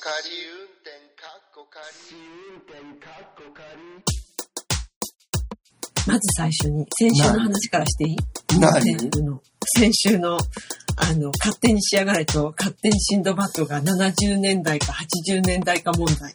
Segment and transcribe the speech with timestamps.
[0.00, 0.14] 仮
[0.46, 1.82] 運転かっこ仮
[2.14, 3.66] 運転かっこ仮
[6.06, 8.16] まず最初に、先週の話からしていい？
[8.60, 9.42] 何先週の、
[9.76, 10.38] 先週の、
[10.96, 14.92] あの、勝手に仕上がれと、勝手にシンドバッドが70年代か
[15.26, 16.32] 80年代か問題。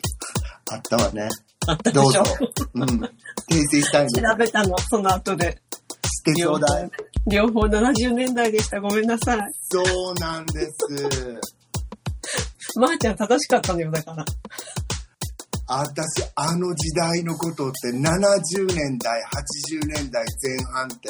[0.72, 1.30] あったわね。
[1.66, 2.04] あったでしょ？
[2.04, 2.24] どうぞ。
[2.74, 2.84] うん。
[2.84, 3.10] 訂
[3.72, 4.10] 正したいの。
[4.10, 5.62] 調べたの、その後で。
[6.06, 6.92] してちょうだい。
[7.28, 8.82] 両方70年代でした。
[8.82, 9.40] ごめんなさい。
[9.72, 10.74] そうなんです。
[12.80, 14.26] まー、ちゃん正しかったのよ、だから。
[15.66, 21.10] 私、あの時代のことって70年代、80年代前半って、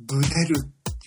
[0.00, 0.54] ブレる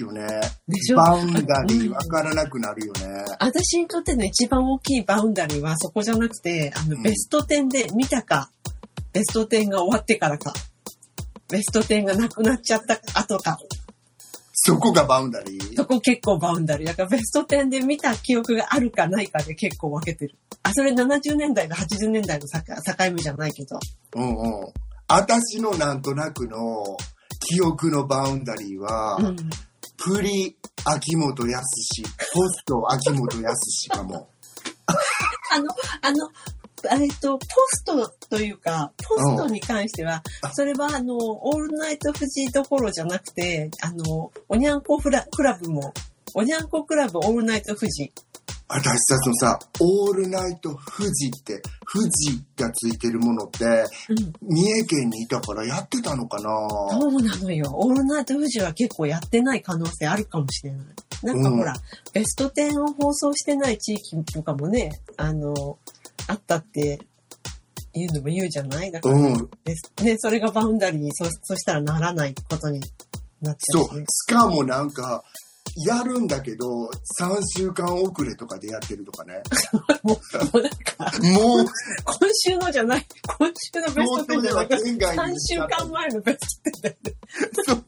[0.01, 0.27] よね
[0.67, 0.93] でし。
[0.93, 0.97] ょ？
[0.97, 3.25] バウンダリーわからなくなるよね。
[3.39, 8.49] 私にとっての一番大きいバウンダリーはそこじゃなくて、あの、うんベスト10で見たか、
[9.13, 10.53] ベスト10が終わってからか、
[11.49, 13.59] ベスト10がなくなっちゃった後か、
[14.63, 15.75] そこが boundary？
[15.75, 16.87] そこ結構 boundary。
[16.87, 20.35] だからベスト10で見た記憶があるかないかで結構分けてる。
[20.61, 23.79] あ、それ70年代と80年代の境境目じゃないけど。
[24.15, 24.73] うんうん。
[25.07, 26.95] 私のなんとなくの
[27.39, 29.35] 記憶の boundary は、うん。
[29.97, 31.63] pre 秋元康、
[32.33, 34.29] post 秋元康かも。
[35.51, 35.65] あの、
[36.03, 36.29] あの、
[36.89, 45.93] えっと、ポストというか、ポストに関しては、それはあの、オールナイト富士どころじゃなくて、あの、おにゃんこフラクラブも、
[46.33, 48.11] おにゃんこクラブオールナイト富士。
[48.73, 54.33] 私たちのさ、オールナイト富士って、富士がついてるものって、うん。
[54.41, 56.49] 三重県にいたからやってたのかな？
[56.97, 57.69] そうなのよ。
[57.73, 60.85] オールナイト富士は結構やってない可能性あるかもしれない。
[61.23, 61.75] なんかほら、
[62.13, 65.77] ベスト10を放送してない地域とかもね、あの、
[66.27, 66.99] あったって
[67.93, 68.91] 言うのも言うじゃない？
[68.91, 69.49] だから、うん。
[70.03, 72.79] ね、それがバウンダリーにそ、そしたらならないことに
[73.41, 74.05] なっちゃそううしね。。
[74.07, 75.23] しかもなんか、
[75.87, 79.41] やるんだけど、3週間遅れとかでやってるとかね。
[80.03, 83.05] もう、もうなんか、もう、今週のじゃない、
[83.39, 87.13] 今週のベスト10じゃなくて、県外3に週間前のベスト10だよね。
[87.65, 87.85] そう、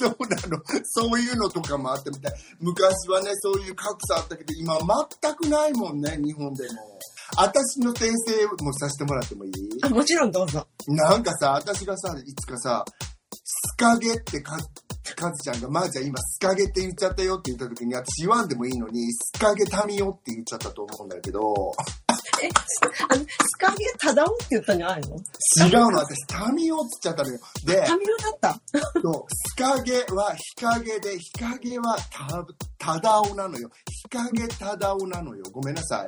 [0.00, 0.62] そうなの。
[0.84, 2.32] そういうのとかもあってみたい。
[2.58, 4.76] 昔はね、そういう格差あったけど、今
[5.22, 6.98] 全くないもんね、日本でも。
[7.36, 9.52] 私の訂正もさせてもらってもいい？
[9.82, 10.66] あ、もちろんどうぞ。
[10.86, 12.84] なんかさ、私がさ、いつかさ、
[13.32, 14.58] スカゲってか、
[15.16, 21.72] カズちゃんが、まー、ちゃん今スカゲって言っちゃったよって言った時に、私言わんでもいいのに、スカゲタミオって言っちゃったと思うんだけど、
[22.42, 22.48] え、
[23.08, 25.16] あの、スカゲタダオって言ったんじゃないの？
[25.66, 27.38] 違うの、私タミオって言っちゃったのよ。
[27.64, 28.60] で、タミオだった。
[29.00, 32.46] そう、スカゲは日陰で、日陰はた、
[32.78, 33.70] ただおなのよ。
[33.88, 35.44] 日陰ただおなのよ。
[35.52, 36.06] ごめんなさい。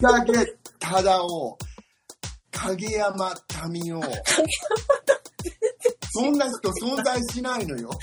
[0.00, 1.58] 日陰ただお、
[2.52, 3.34] 影山
[3.70, 4.02] 民夫。
[6.12, 7.90] そんな人存在しないのよ。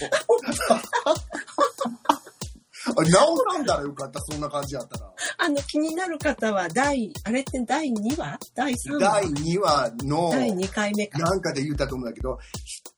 [2.96, 5.12] あ直さんだらよかった、そんな感じやったら。
[5.40, 8.40] あの、気になる方は、第、あれって第2話？
[8.56, 9.00] 第3話？
[9.00, 11.20] 第2話の、第2回目か。
[11.20, 12.38] なんかで言ったと思うんだけど、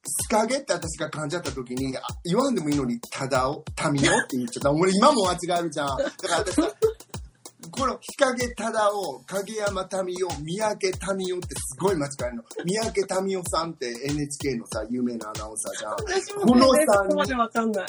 [0.06, 4.72] スカゲって私が噛んじゃった時に、あ言わんでもいいのに、ただお、たみおって言っちゃった。
[4.72, 5.88] 俺今も間違えるじゃん。
[5.98, 6.72] だから私さ、
[7.72, 12.44] この日陰ただお、影山民夫、三宅民夫ってすごい間違えるの。
[12.66, 16.48] 三宅民夫さんって NHK のさ、有名なアナウンサーじゃん。
[16.48, 17.86] この全然三そこまでわかんない。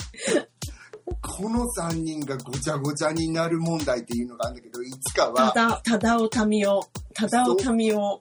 [1.22, 6.82] この3人がごちゃごちゃになる問題っていうのがあるんだけど、いつかは、ただ、ただおたみお、
[7.14, 8.18] ただおたみお、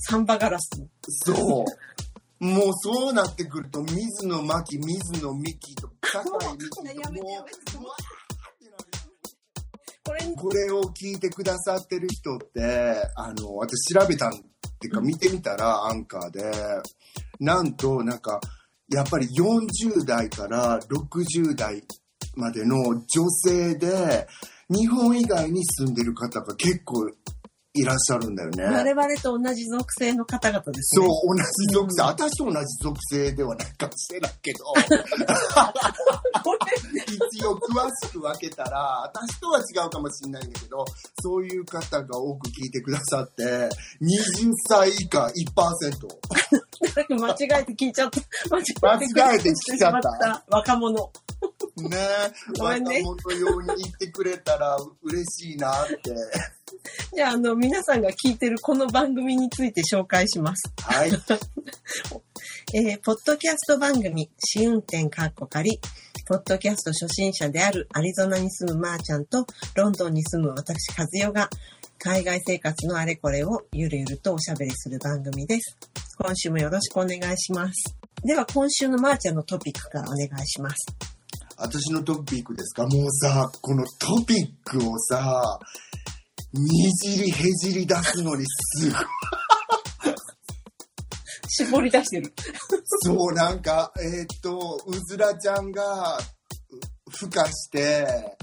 [0.00, 0.70] サンバガラス。
[1.08, 2.44] そう。
[2.44, 8.23] もうそうなってくると、水野真紀、水野美紀と、酒井美紀 もう、
[10.14, 14.36] れに、これを聞いてくださってる人って、あの、私調べたんっ
[14.80, 16.52] ていうか見てみたら、アンカーで、
[17.40, 18.40] なんと、なんか、
[18.88, 21.82] やっぱり40代から60代
[22.36, 24.26] までの女性で、
[24.70, 27.10] 日本以外に住んでる方が結構
[27.76, 28.64] いらっしゃるんだよね。
[28.64, 32.02] 我々と同じ属性の方々ですそうね。、同じ属性。
[32.02, 34.58] 私と同じ属性ではないかもしれないけど、
[37.34, 38.78] 一応詳しく分けたら、
[39.12, 40.84] 私とは違うかもしれないんだけど、
[41.20, 45.34] そういう方が多く聞いてくださって、20歳以下1%。
[47.18, 48.20] 間違えて聞いちゃった。
[48.50, 50.44] 間違えて聞いちゃったた。
[50.48, 51.10] 若者。
[51.76, 51.98] ね
[52.58, 56.14] ごめんね若者用に言ってくれたら嬉しいなって。
[57.14, 60.72] じゃあ、あの、皆さんが聞いてるこの番組について紹介します。
[60.82, 61.10] はい。
[62.74, 65.80] えーポッドキャスト番組、試運転かっこ仮。
[66.26, 71.50] ポッドキャスト初心者であるアリゾナに住むまーちゃんと、ロンドンに住む私、和代が、
[71.98, 75.76] 海外生活のあれこれをゆるゆるとおしゃべりする番組です。
[76.18, 77.94] 今週もよろしくお願いします。
[78.24, 81.13] では、今週のまーちゃんのトピックからお願いします。
[81.56, 82.84] 私のトピックですか？
[82.86, 85.58] もうさ、このトピックをさ、
[86.52, 89.00] にじりへじり出すのにすごい。
[91.48, 92.32] 絞り出してる。
[93.02, 98.36] そう、なんか、えーっと、うずらちゃんが、う孵化して、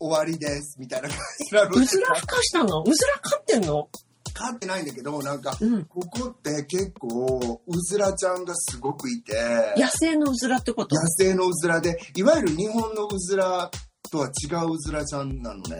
[0.00, 2.82] 終わりです、みたいな感じなのうずら孵化したの？
[2.82, 3.88] うずら飼ってんの？
[4.36, 5.84] 飼ってないんだけど、なんか、うん。
[5.86, 9.32] ここって結構、うずらちゃんがすごくいて、
[9.78, 10.94] 野生のうずらってこと？
[10.94, 13.70] 野生のうずらで、いわゆる日本のうずら
[14.10, 15.78] とは違ううずらちゃんなのね。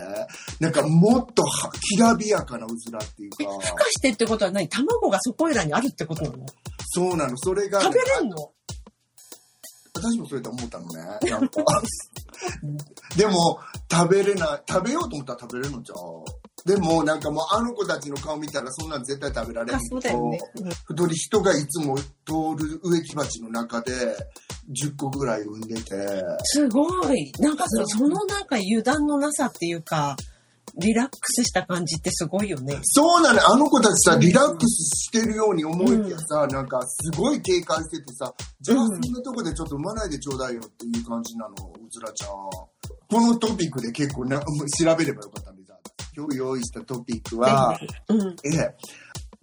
[0.58, 4.68] なんかもっとはきらびやかなうずらっていうか、孵化してってことは何？
[4.68, 6.46] 卵がそこいらにあるってことなの？
[6.88, 7.36] そうなの。
[7.36, 8.52] それが、食べれんの？
[9.94, 11.02] 私もそれと思ったのね。
[13.16, 13.60] でも、
[13.90, 15.98] 食べれない、食べようと思ったら食べれるのじゃん。
[16.66, 20.32] でも、なんかもうあの子たちの顔見たらそんなん絶対食べられあんけど
[20.84, 22.02] 太り人がいつも通
[22.58, 23.92] る植木鉢の中で
[24.72, 25.92] 10個ぐらい産んでて、
[26.42, 27.30] すごい。
[27.38, 30.16] なんかそそのなんか油断のなさっていうか、
[30.76, 32.80] リラックスした感じってすごいよね。
[32.82, 39.02] そうなの、あの子たちさ、リラックスしてるように思いきやさ、なんかすごい警戒しててさ、じゃあうん。
[39.04, 42.30] そんなとこでちょっと産まないでちょうだいよっていう感じなの、うずらちゃん。
[43.08, 45.55] このトピックで結構な調べればよかった
[46.16, 47.78] 今日用意したトピックは、
[48.08, 48.36] うん。
[48.42, 48.76] ええ、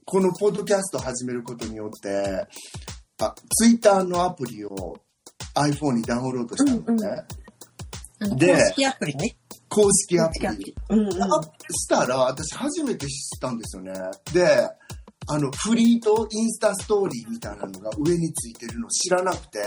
[0.06, 2.48] このポッドキャストを始めることによって、
[3.20, 4.98] あ、ツイッターのアプリを
[5.54, 7.24] iPhone にダウンロードしたのね。
[8.38, 9.36] で公式アプリね。
[9.70, 10.64] 公式アプリ公式アプ。
[10.64, 10.76] リ。
[10.90, 11.24] うんうん。
[11.24, 13.94] あしたら、私初めて知ったんですよね。
[14.34, 14.68] で、
[15.28, 19.60] あの、フリーとインスタストーリーみたいなのが上についてるの知らなくて、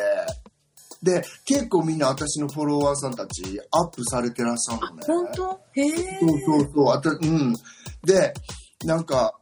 [1.03, 5.03] で、結構みんな私のフォロワーさんたちアップされてらっしゃるのね。
[5.07, 5.61] 本当？
[5.75, 6.19] へえ。
[6.21, 6.89] そうそうそう。
[6.91, 7.55] あと、うん。
[8.05, 8.33] で、
[8.85, 9.35] なんか、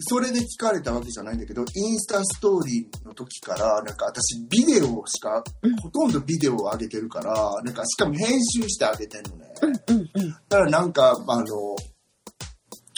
[0.00, 9.46] それで聞かれたわけじゃないんだけど、インスタストーリーの時から、なんか私ビデオしか、うんほとんどビデオを上げてるから、なんかしかも編集してあげてんのね。
[9.62, 10.30] うんうん。
[10.48, 11.76] だからなんか、あの、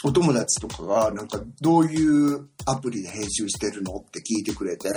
[0.03, 4.89] お友達とかが、なんか、どういうアプリで編集してるのって聞いてくれて、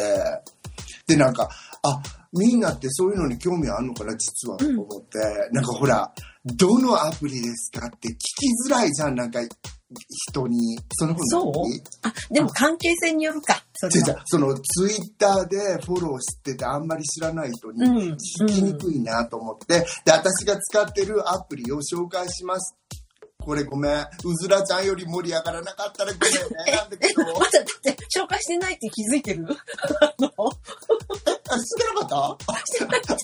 [1.07, 1.49] で、なんか、
[1.83, 2.01] あ、
[2.33, 5.19] みんなってそういうのに興味あるのかな、実は、と思って、
[5.53, 6.13] なんかほら、
[6.45, 9.41] どのアプリですかって聞きづらいじゃん、なんか、
[10.31, 10.79] 人に。
[10.93, 11.53] そのそう？
[12.03, 13.63] あ、でも関係性によるか。
[13.75, 22.75] それは違う違うそのツイッターでフォローしててあんまり知らない人にうん聞きにくいなと思って、で、私が使ってるアプリを紹介します。
[23.45, 24.01] これごめん。
[24.25, 26.73] うずらちゃんより盛り上がらなかったらごめんね。
[26.77, 27.23] なんだけど。
[27.25, 27.61] まだだ
[27.91, 29.47] って紹介してないって気づいてる？
[30.01, 30.29] あの？
[30.29, 32.17] あ、知ってなかった？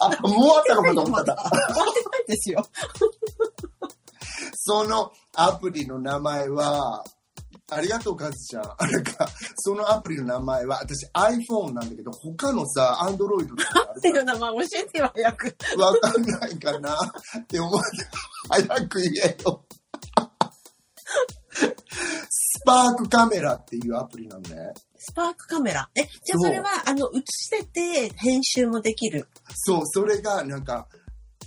[0.06, 1.34] あ、もうあったのかと思った。
[1.72, 2.66] 終わってないですよ。
[4.54, 7.04] そのアプリの名前は、
[7.70, 8.62] ありがとう、カズちゃん。
[8.62, 15.56] なんか、そのアプリの名前は、私 iPhone なんだけど、他のさ、Android とか名前教えてよ、早く。
[15.78, 16.96] わかんないかな
[17.40, 17.86] って思って、
[18.48, 19.62] 早く言えよ。
[22.30, 24.74] スパークカメラっていうアプリなのね。
[24.96, 25.88] スパークカメラ。
[25.94, 29.28] え、じゃあそれは、あの、映してて、編集もできる？
[29.54, 30.88] そう、それがなんか、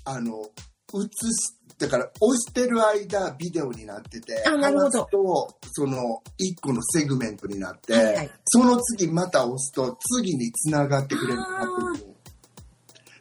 [0.05, 0.49] あの、
[0.93, 12.11] 映し、だから押してる間ビデオになってて、あなるほどと、その一個のセグメントになって、はいはいその次また押すと次に繋がってくれるようになってる。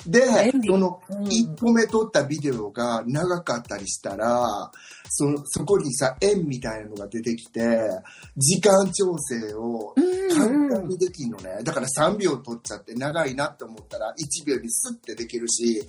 [0.06, 0.26] で
[0.66, 4.70] そのうん1個目撮ったビデオが長かったりしたら、
[5.12, 7.60] そのそこにさ、円みたいなのが出てきて、
[8.36, 9.94] 時間調整を
[10.32, 11.62] 簡単にできるのね。
[11.64, 15.82] だから3秒撮っちゃって長いなって思ったら1秒にスッてできるし、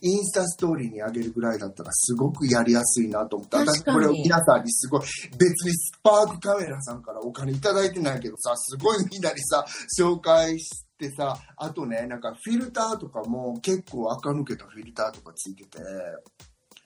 [0.00, 5.00] インスタストーリーに上げるぐらいだったらすごくやりやすいなと思って、私これを皆さんにすごい、
[5.38, 9.64] 別にスパークカメラさんからお金いただいてないけどさ、すごいみんなにさ、
[9.98, 15.78] 紹介してさ、あとね、なんかフィルターとかも結構垢抜けたフィルターとかついてて、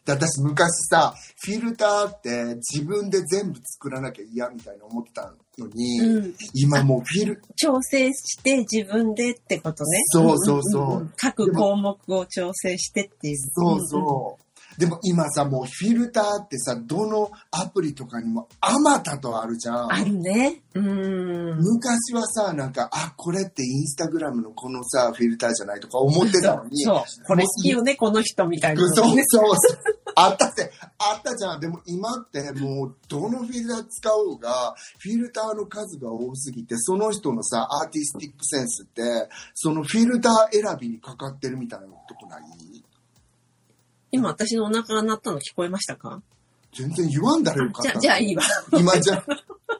[0.06, 6.34] で私昔さ、フィルターって自分で全部作らなきゃ嫌みたいな思ってたのに、うん。
[6.54, 10.02] 今もうフィル、調整して自分でってことね。
[10.06, 13.36] そうそうそうんんん各項目を調整してっていう。
[13.36, 14.45] そうそう。
[14.78, 19.92] でも今さ、もうフィルターってさ、どのアプリとかにもあまたとあるじゃん。
[19.92, 20.62] あるね。
[20.74, 21.56] うん。
[21.58, 26.82] 昔はさ、なんか、あ、これってインスタグラムのこのさ、フィルターじゃないとか思ってたのに。
[26.82, 27.26] そう。
[27.26, 29.22] これ好きよね、この人みたいなのそうね。
[29.26, 29.78] そうそう。
[30.14, 31.60] あったって、あったじゃん。
[31.60, 39.02] でも今ってもう、どのフィルター使おうが、フィルターの数が多すぎて、その人のさ、アーティスティックセンスって、
[39.54, 42.42] そのフィルター選びにかかってるみたいなとこない？
[44.12, 46.22] 今私のお腹が鳴ったの聞こえましたか？
[46.74, 47.92] 全然言わんだらよかじゃ。
[47.98, 48.42] じゃあいいわ。
[48.78, 49.24] 今じゃあ、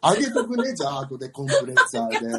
[0.00, 2.16] あげとくね、じゃあ、後でコンプレッサーで。
[2.24, 2.32] いや、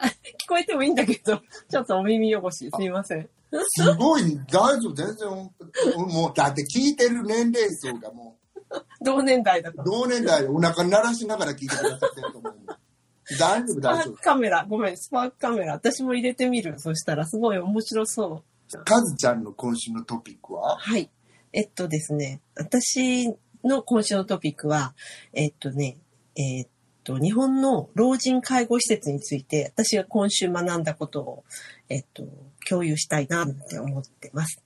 [0.00, 1.40] あ聞こえてもいいんだけど、
[1.70, 3.28] ちょっとお耳汚し、すいません。
[3.68, 8.36] すごい、大丈夫、全然、もう、だって聞いてる年齢層がも
[8.72, 9.84] う、同年代だから。
[9.84, 12.54] 同年代でお腹鳴らしながら聞いてくださってると思う。
[13.38, 15.74] 大丈夫、スパー大丈クカメラ、ごめん、スパークカメラ。
[15.74, 16.74] 私も入れてみる。
[16.80, 18.42] そしたらすごい面白そう。
[18.68, 18.84] 夫。
[18.84, 20.76] カズちゃんの今週のトピックは？
[20.76, 21.10] はい。
[21.52, 24.94] えっとですね、私の今週のトピックは、
[25.32, 25.96] えっとね、
[26.36, 26.68] えっ
[27.02, 31.44] と、日本の老人介護施設について、私が今週学んだことを、
[31.88, 32.24] えっと、
[32.68, 34.62] 共有したいなって思ってます。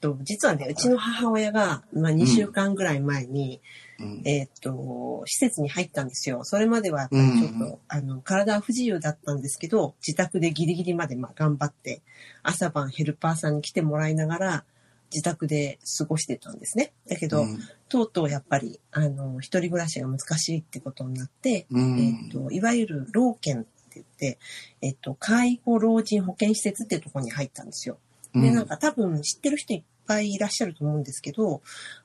[0.00, 3.60] と実はね、うちの母親が、まあ、2週間ぐらい前に、うん。
[4.24, 6.44] えっと、施設に入ったんですよ。
[6.44, 12.02] それまではちょっと、うんあの、体は不自由だったんですけど、自宅でギリギリまでまあ頑張って、
[12.42, 14.64] 朝晩ヘルパーさんに来てもらいながら、
[15.12, 16.92] 自宅で過ごしてたんですね。
[17.08, 24.38] だけど、うんとうとうやっぱり、あの、一人暮らしが難しいってことになって、うんえっと、いわゆる老犬って言って、
[24.80, 27.98] えっと、介護老人保健施設っていうところに入ったんですよ。
[28.32, 31.62] で、なんか多分知ってる人いっぱいいらっしゃると思うんですけど、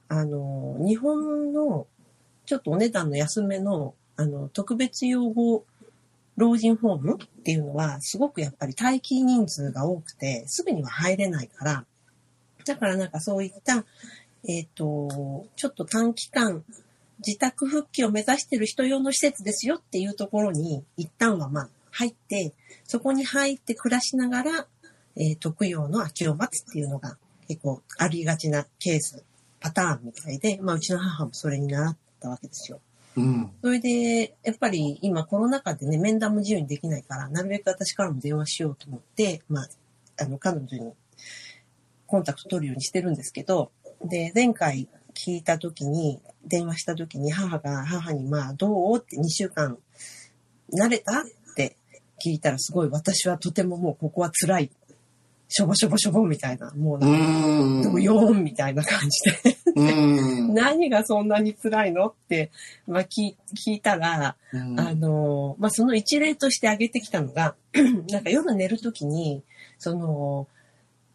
[0.07, 1.87] あの、日本の
[2.45, 5.65] ちょっとお値段の安めの、あの、特別養護
[6.37, 11.85] 老人ホームっていうのは、すごくやっぱり待機人数が多くて、すぐには入れないから、
[12.65, 13.85] だからなんかそういった、
[14.47, 16.63] えっ、と、ちょっと短期間、
[17.25, 24.67] 自宅復帰を目指してる人用の施設ですよっていうところに、一旦はまあ入って、そこに入って暮らしながら、
[25.15, 29.23] えー特養の空きを待つっていうのが結構ありがちなケース、
[29.65, 32.81] パターンみたいで、まあうちの母もそれに習ったわけですよ。
[33.17, 33.51] うん。
[33.63, 39.67] それで、やっぱり今コロナ禍でね、面談も自由にできないから、なるべく私からも電話しようと思って、まあ、
[40.21, 40.93] あの、彼女に
[42.05, 43.71] コンタクト取るようにしてるんですけど、
[44.03, 49.79] で、前回聞いた時に、電話した時に母が、母にまあ、どうって2週間、
[50.71, 51.23] 慣れたっ
[51.55, 51.75] て
[52.23, 54.71] 聞いたらすごい私はとてももうここは辛い。
[55.47, 57.83] しょぼしょぼしょぼみたいな、もううなんん。
[57.83, 59.57] か、ドヨーンみたいな感じで。
[59.75, 60.53] うん。
[60.55, 62.51] 何がそんなに辛いのって、
[62.87, 67.55] まあ、聞聞いたら、うんあの、まあ、その一例として挙げてきたのが、
[68.09, 69.43] なんか夜寝るときに、
[69.77, 70.47] その、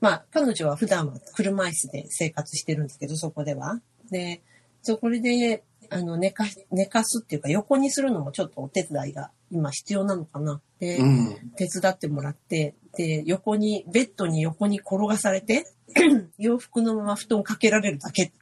[0.00, 3.80] まあ、彼女は普段は車椅子で生活してるんですけど、そこでは。
[4.10, 4.40] で、
[4.82, 10.60] そこで、あの、寝か、寝かすっていうか、横にするのもちょっとお手伝いが今必要なのかな。
[10.78, 11.50] で、うん。
[11.56, 15.64] 手伝ってもらって、で、横に、ベッドに横に転がされて、
[16.38, 18.32] 洋服のまま布団かけられるだけ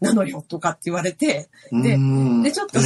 [0.00, 2.80] なのよとかって言われて、でうんで、ちょっと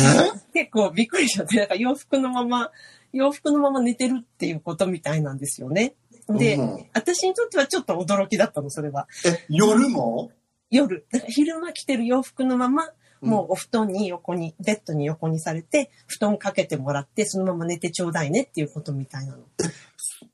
[0.52, 2.70] 結構びっくりしちゃって、なんか洋服のまま、
[3.12, 5.94] 洋服のまま寝てるっていうことみたいなんですよね。
[6.28, 9.08] で、うん私にとってはちょっと驚きだったの、それは。
[9.26, 10.30] え、夜も？
[10.70, 19.42] 夜、だから昼間着てる洋服のまま、もうお布団に横に、ベッドに横にされて、布団かけてもらって、そのまま寝てちょうだいねっていうことみたいなの。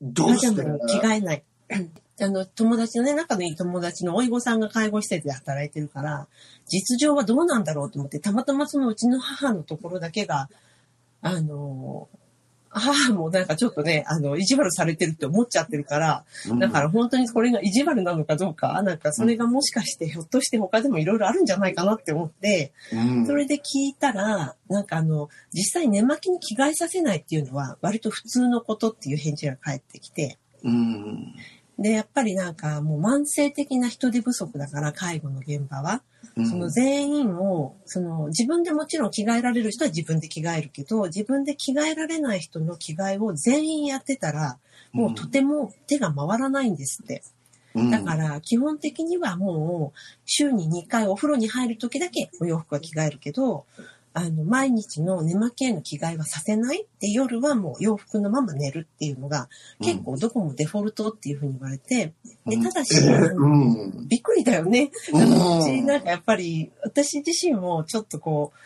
[0.01, 1.43] どうして着替えない。
[2.19, 6.27] あの、友達のね、仲のいい友達のおいごさんが介護施設で働いてるから、
[6.65, 10.49] 実情はどうなんだろうと思って、たまたまそのうちの母のところだけが、
[11.21, 12.07] あの、
[12.79, 16.25] 母もなんかちょっとね、あの、意地悪されてるって思っちゃってるから、
[16.59, 31.33] だから本当にこれが意地悪なのかどうか、なんかそれがもしかしてひょっとして他でもいろいろあるんじゃないかなって思って、うん、それで聞いたら、なんかあの、実際寝巻きに着替えさせないっていうのは割と普通のことっていう返事が返ってきて、うん。
[31.79, 36.01] で、やっぱりなんかもう慢性的な人手不足だから、介護の現場は。
[36.35, 44.57] うんその全員を、その自分でもちろん着替えられる人は自分で着替えるけど、自分で着替えられない人の着替えを全員やってたら、
[44.91, 47.23] もうとても手が回らないんですって。
[47.73, 53.65] うんだから基本的にはもう週に2回お風呂に入る時だけお洋服は着替えるけど、
[54.17, 59.47] あの、毎日の寝巻きへの着替えはさせないで、夜はもう洋服のまま寝るっていうのが
[59.79, 62.13] 結構どこもデフォルトっていうふうに言われて、
[62.47, 64.07] で、ただし、えーうん。
[64.07, 64.89] びっくりだよね。
[65.13, 68.59] うんちなんかやっぱり私自身もちょっとこう、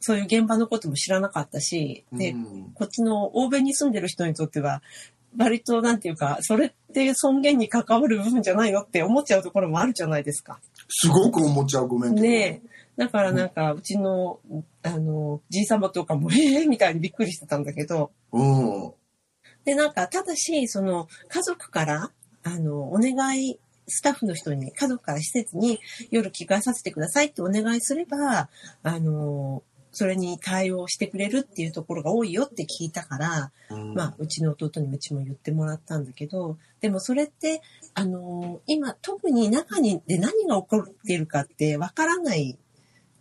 [0.00, 4.82] そういう現場のことも知らなかったし、で、うんこっちの欧米に住んでる人にとっては、
[5.36, 10.60] 割となんていうか、それって尊厳に関わる部分じゃないのって思っちゃうところもあるじゃないですか。
[10.88, 12.14] すごく思っちゃう、ごめん。
[12.14, 12.73] ねえ。
[12.96, 14.40] だからなんか、うちの、
[14.82, 18.92] あの、じいさまとかも、ええみたいにびっくりしてたんだけど、うん。
[19.64, 22.10] で、なんか、ただし、その、家族から、
[22.44, 28.48] あの、お願い、スタッフの人に、家族から施設に夜着替えさせてくださいってお願いすれば、
[28.82, 29.62] あの、
[29.94, 33.94] それに対応してくれるっていうところが多いよって聞いたから、うん。
[33.94, 37.62] まあ、うちの弟にもうちも言ってもらったんだけど、でもそれって、
[37.94, 42.58] あの今、特に中にで何が起こっているかってわからない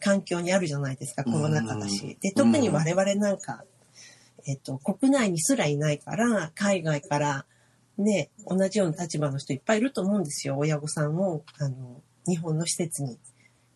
[0.04, 2.18] 環境にあるじゃないですか、コロナ禍だし。
[2.22, 3.64] で、特に我々なんか、
[4.46, 7.46] えっと、国内にすらいないから、海外から、
[7.98, 10.58] ね、同じような立場の人いっぱいいると思うんですよ。
[10.58, 13.18] 親御さんを、あの、日本の施設に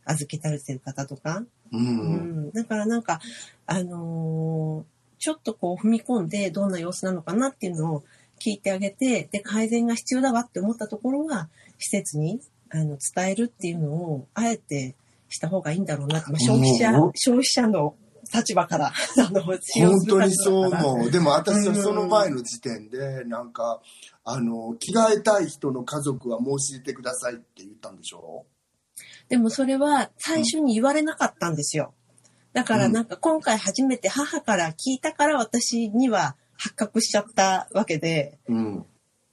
[0.05, 1.43] 預けられてる方とか。
[1.71, 1.77] う。
[1.77, 2.51] うんん。
[2.51, 3.21] だからなんか、
[3.65, 8.03] あのーちょっとこう踏み込んでどんな様子なのかなっていうのを
[8.39, 14.95] 聞いてあげて、で、改善が必要だわって思ったところは、施設にあの伝えるっていうのを、あえて
[15.29, 17.95] した方がいいんだろうなって、まあ、消費者消費者の
[18.33, 19.57] 立場から、 あの、本
[20.07, 21.11] 当にそう思う。
[21.11, 23.81] でも私はその前の時点で、なんか、
[24.25, 28.45] あの、着替えたい人の家族は申し出てくださいって言ったんでしょ？
[29.29, 31.93] でもそれは最初に言われなかったんですよ。
[32.53, 38.85] だからなんか今回初めて母から聞いたから私には発覚しちゃったわけで、うん。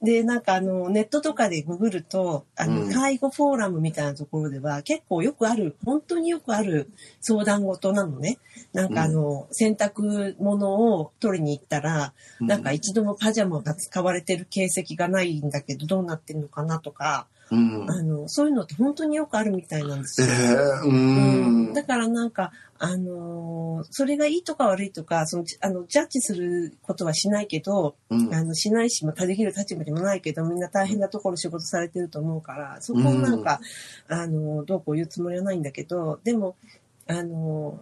[0.05, 2.93] で、なんかあの、ネットとかでググると、あの、うん。
[2.93, 8.37] 介護フォーラムみたいなところでは結構よくある、本当によくある相談事なのね。
[8.71, 17.89] なんかあの、洗濯物を取りに行ったら、なんか一度もパジャマが使われてる形跡がないんだけど、どうなってんのかなとか、うん。
[17.89, 20.31] あの、そういうのって本当によくあるみたいなんですえよ。
[20.85, 21.73] えうん。
[21.73, 33.59] だからなんか、あのーそれがいいとか悪いとか、その、あの、ジャッジすることはしないけど、うんあの、しないし、まあ、できる立場でもないけど、みんな大変なところ仕事されてると思うから、そこをなんか、
[34.07, 36.55] あの、どうこう言うつもりはないんだけど、でも、
[37.07, 37.79] あの、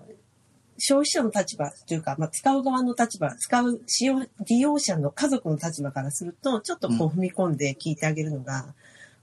[0.78, 8.74] 消費者の立場というか、まあ、使う側の立場、使う使用、利用者の家族の立場からすると、ちょっとこう踏み込んで聞いてあげるのが、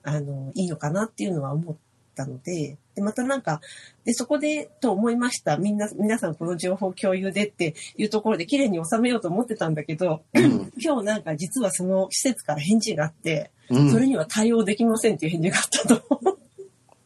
[0.03, 1.77] あの、いいのかなっていうのは思っ
[2.15, 3.61] たので、で、またなんか、
[4.05, 5.57] で、そこで、と思いました。
[5.57, 16.21] みんな、皆さんこの情報共有でっていうところで綺麗に収めようと思ってたんだけど、うん 今日なんか実はその施設から返事があって、うんそれには対応できませんっていう返事があったと。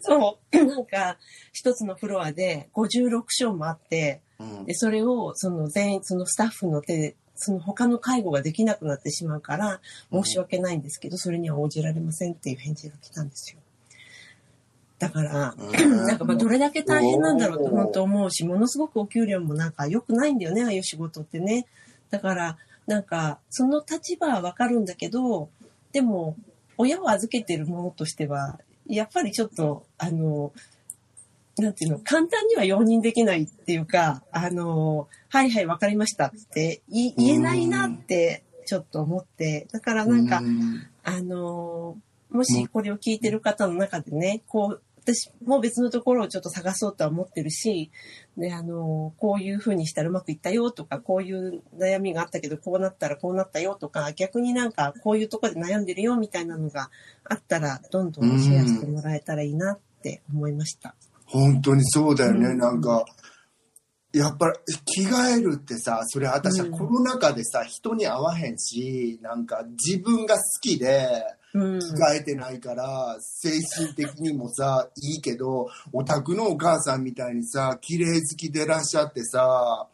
[0.00, 0.64] そう。
[0.64, 1.18] なんか、
[1.52, 13.60] 一つのフロアで56床もあって、うんで、それを、その全員、そのスタッフの手で、その他の介護ができなくなってしまうから、申し訳ないんですけど、それには応じられませんっていう返事が来たんですよ。
[14.98, 21.66] だから、うんなんかまあどれだけ大変なんだろうと本当思うし、ものすごくお給料もなんか良くないんだよね、ああいう仕事ってね。
[22.10, 22.56] だから、
[22.86, 25.50] なんか、その立場はわかるんだけど、
[25.92, 26.36] でも、
[26.78, 30.52] 親を預けてるものとしては、やっぱりちょっと、あの、
[31.58, 47.92] なんていうの、簡単には容認できないっていうか、あの、はいはい、わかりましたって言えないなって、ちょっと思って、だからなんか、うんあのーもしこれを聞いてる方の中でね、こう、私も別のところをちょっと探そうとは思ってるし、
[48.36, 56.90] で、あのーこういうふうにしたらうまくいったよとか、こういう悩みがあったけど、こうなったらこうなったよとか、逆になんかこういうところで悩んでるよみたいなのが
[57.24, 60.96] あったら、どんどんシェアしてもらえたらいいなって思いました。
[61.26, 62.58] 本当にそうだよね、うん。
[62.58, 63.04] なんか。
[64.12, 64.54] やっぱり
[64.86, 66.72] 着替えるってさそれ私はうん。
[66.72, 71.06] コロナ禍でさ、人に会わへんしなんか自分が好きで
[71.52, 71.80] うん。
[71.80, 79.86] 着替えてないから、精神的にもさいいけどお宅のお母さんみたいにさ綺麗好きでいらっしゃってさ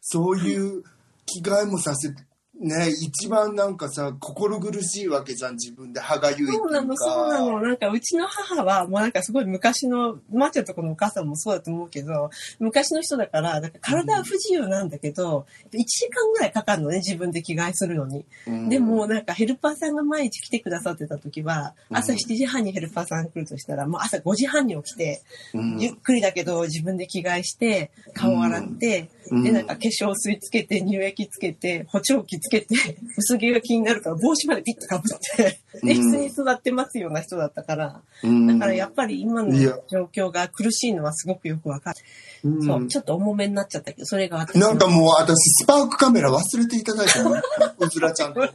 [0.00, 0.82] そういう
[1.26, 2.22] 着替えもさせて
[2.60, 6.58] ね一番なんかさ心苦しいわけじゃん自分で歯がゆいっていうか。
[6.58, 7.60] そうなの、そうなの。
[7.60, 18.24] なんか、うちの母は、もうなんかすごい昔の、まーちゃんとこのお母さんもそうだと思うけど、昔の人だから、なんか体は不自由なんだけど、1時間ぐらいかかるのね、自分で着替えするのに。
[18.46, 18.68] うん。
[18.68, 22.18] でも、なんかヘルパーさんが毎日来てくださってた時は、朝うん。
[22.18, 25.22] 7時半にヘルパーさん来るとしたら、もう朝5時半に起きて、
[25.54, 25.78] うん。
[25.80, 29.42] ゆっくりだけど自分で着替えして、顔洗って、うん。
[29.42, 32.47] で、なんか化粧水つけて、乳液つけて、補聴器つけて、
[33.16, 39.52] 薄毛が気になるから帽子までピッとかぶって、で、うん椅子に座ってますような人だったから、うんだからやっぱり今の
[39.88, 41.96] 状況が苦しいのはすごくよくわかる。
[42.44, 47.42] うんそう、ちょっと重めになっちゃったけど、それが私のなんかもう私、スパークカメラ忘れていただいてもいい
[47.80, 48.48] うずらちゃんと。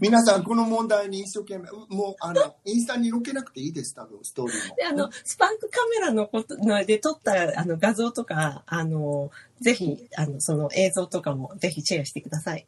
[0.00, 4.76] 皆さん、この問題に一生懸命、うもう、あの、インスタに載っけなくていいです、多分、ストーリーも。
[4.76, 9.30] で、あの、スパークカメラのことので撮ったあの画像とか、あの、
[9.60, 12.66] ぜひ、あの、その映像とかもぜひシェアしてください。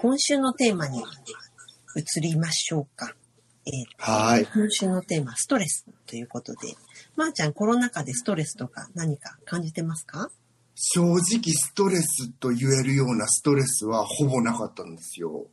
[0.00, 1.02] 今週のテーマに
[1.96, 3.14] 移りましょうか。
[3.66, 4.46] えーはい。
[4.46, 6.58] 今週のテーマ、ストレスということで、
[7.16, 10.30] まー、ちゃん、コロナ禍でストレスとか何か感じてますか？
[10.76, 15.48] 正直、ストレスと言えるようなストレスはほぼなかったんですよ。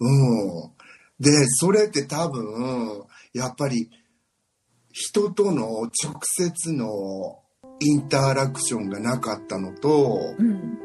[0.00, 0.70] うん。
[1.18, 3.88] で、それって多分、やっぱり、
[4.92, 5.90] 人との直
[6.22, 7.40] 接の
[7.80, 10.78] インターラクションがなかったのと、うん。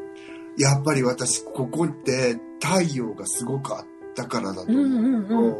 [0.60, 5.56] やっぱり私ここって太陽がすごくあったからだと思ううんうんうん。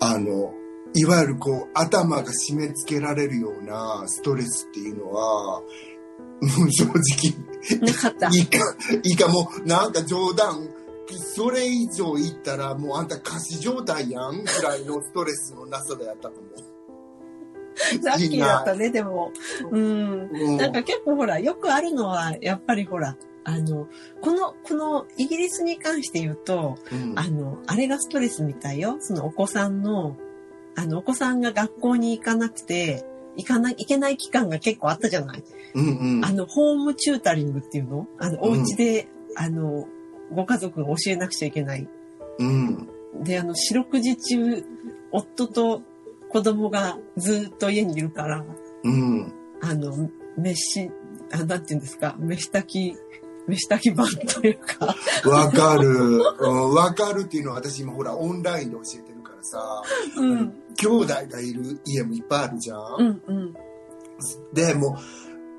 [0.00, 0.52] あの
[0.94, 5.62] いわゆるこう頭が締め付けられるようなストレスっていうのは
[6.42, 8.28] うん正直なかった。
[8.28, 8.58] いいか
[9.02, 10.68] いいかもうなんか冗談
[11.34, 16.72] それ以上言ったらもうあんた仮死状態やんぐらいのストレスのなさでやったと思う
[18.04, 19.32] ラッキーだったね、でも。
[19.70, 20.28] うん。
[20.30, 23.88] うんなんか結構ほら、よくあるのは、やっぱりほら、あの、
[24.20, 27.18] この、このイギリスに関して言うと、うん。
[27.18, 28.96] あの、あれがストレスみたいよ。
[29.00, 30.16] そのお子さんの、
[30.76, 33.04] あの、お子さんが学校に行かなくて、
[33.36, 35.42] 行かない、行けない期間が結構あったじゃない。
[35.74, 36.24] うんうん。
[36.24, 38.06] あの、ホームチュータリングっていうの？
[38.18, 38.60] あの、おうん。
[38.60, 39.88] 家で、あの、
[40.32, 41.88] ご家族が教えなくちゃいけない。
[42.38, 42.88] うん。
[43.22, 44.64] で、あの、四六時中、
[45.10, 45.82] 夫と
[46.28, 48.44] 子供がずっと家にいるから、
[48.84, 49.32] うん。
[49.60, 50.90] あの、飯、
[51.30, 52.96] あ、なんていうんですか、飯炊き、
[53.48, 54.94] 飯炊き版というか、
[55.28, 55.88] わかる。
[56.38, 59.82] うんわかるっていうのは私今ほらオンラインで教えてるからさ、
[60.16, 62.78] うん、兄弟がいる家もいっぱいあるじゃん。
[62.98, 63.54] うん、うん。
[64.52, 64.98] で、も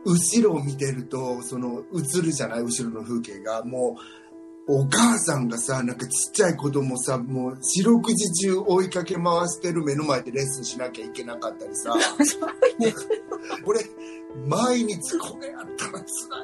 [0.06, 3.64] う、後ろを見てると、その、映るじゃない後ろの風景が。
[3.64, 4.02] もう、
[4.66, 11.94] お母さんがさ、なんかちっちゃい子供さ、もう、四六時中追いかけ回してる目の前でレッスンしなきゃいけなかったりさ、
[12.24, 12.94] すごいね。
[13.66, 13.82] これ、
[14.48, 16.00] 毎日これやったら辛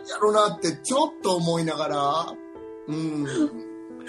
[0.05, 2.33] いやろなって、ちょっと思いながら、
[2.87, 3.25] うん。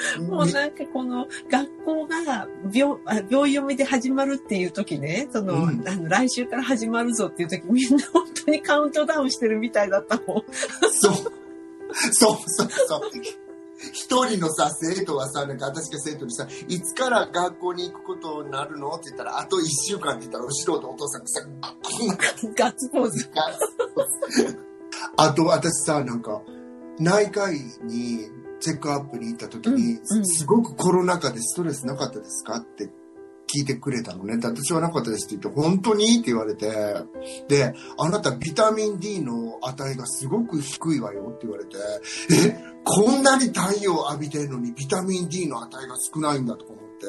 [0.29, 10.45] もうなんかこの学校が病あ秒読みで始まるっていう時ね、その、うんあの来週から始まるぞっていう時みんな本当にカウントダウンしてるみたいだったもん。
[10.93, 11.15] そう。
[12.13, 13.01] そうそうそう。
[13.93, 22.17] 一人のさ、生徒はさ、なんか私が生徒にさ、いつから学校に行くことになるのって言ったら、あと一週間って言ったら、後ろでお父さんがさ、こんな
[22.57, 23.25] ガッツポーズ。
[23.29, 23.35] 感
[24.37, 24.57] じ。
[25.17, 26.43] あと私さ、なんか、
[26.99, 28.29] 内科医に
[28.61, 32.91] チェックアップに行った時に、うんうんすごくコロナ禍でストレスなかったですかって
[33.55, 34.39] 聞いてくれたのね。
[34.39, 36.21] で私はなかったですって言って、本当に？
[36.21, 36.71] って言われて、
[37.49, 41.77] で、あなたビタミン D の値がすごく低いわよって言われて、
[42.33, 47.07] え、こんなに太陽浴びてるのにビタミン D の値が少ないんだとか思って、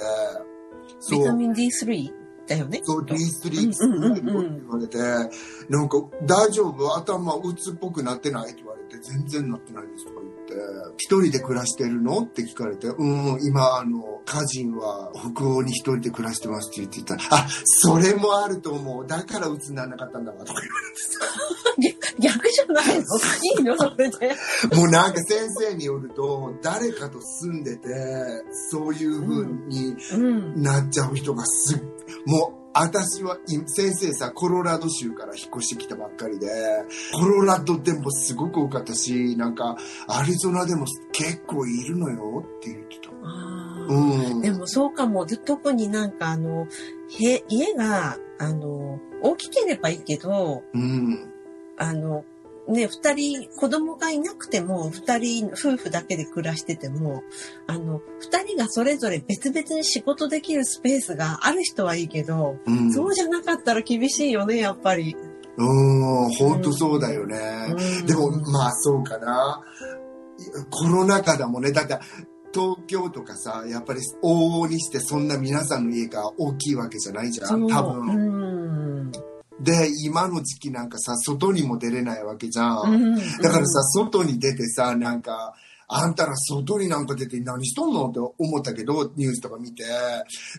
[1.11, 2.11] ビタミン D3
[2.47, 2.81] だよね。
[2.83, 3.73] そう D3 うん。
[3.73, 4.97] 少ないよって言われて、
[5.69, 6.95] なんか大丈夫？
[6.95, 8.51] 頭うつっぽくなってない？
[8.51, 10.40] って言われて、全然なってないですとか言って、
[10.97, 12.19] 一人で暮らしてるの？
[12.19, 19.07] って聞かれて、うん、今あの、家人は北欧に一人で暮らしてますって言ってたら、あ、それもあると思う。
[19.07, 21.19] だからうつにならなかったんだわとか言われてさ。
[22.19, 22.93] 逆じゃないの？
[22.93, 23.77] いいの？
[23.77, 24.35] それで。
[24.75, 27.87] もうなんか先生によると、誰かと住んでて、
[28.69, 30.61] そういう風にうん。
[30.61, 31.81] なっちゃう人がすっ、
[32.25, 36.47] もう、私は、い先生さ、コロラド州から引っ越してきたばっかりで、
[37.13, 43.09] コロラドでもすごく多かったし、なんか、アリゾナでも結構いるのよって言ってた。
[43.23, 44.41] あうーん。
[44.41, 45.25] でもそうかも。
[45.25, 46.67] で特になんかあの、
[47.09, 51.31] へ家が、あの、大きければいいけど、うん。
[51.77, 52.23] あの、
[52.71, 57.23] ね、二人、子供がいなくても、二人、夫婦だけで暮らしてても、
[57.67, 62.91] あの、二人がそれぞれ別々に仕事できるスペースがある人はいいけど、うん。
[62.91, 65.15] そうじゃなかったら厳しいよね、やっぱり。
[65.57, 67.37] うん、本当そうだよね。
[67.69, 69.61] うんでも、まあそうかな。
[70.69, 71.71] コロナ禍だもんね。
[71.71, 71.99] だって、
[72.53, 77.55] 東京とかさ、やっぱり往々にしてそんな皆さんの家が大きいわけじゃないじゃ。
[77.55, 78.07] ん多分。
[78.09, 78.60] うん。
[79.63, 82.93] で、今の時期なんかさ、外にも出れないわけじゃん。
[82.93, 85.53] うんだからさ、外に出てさ、なんか、
[85.93, 89.83] あんたら外になんか出て何しとんのって思ったけど、ニュースとか見て、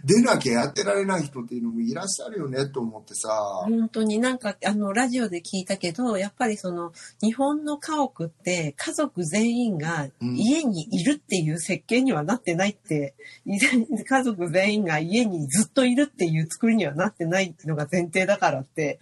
[0.05, 3.31] 出なきゃやってられない人っていうのもいらっしゃるよねと思ってさ。
[3.65, 6.93] 本当になんか、あの、ラジオで聞いたけど、やっぱりその、
[7.23, 13.15] 日本の家屋って家族全員がうん家にいるっていう設計にはなってないって、
[13.47, 13.57] 以
[13.89, 19.01] 前家族全員が家にずっといるっていう作りにはなってないのが前提だからって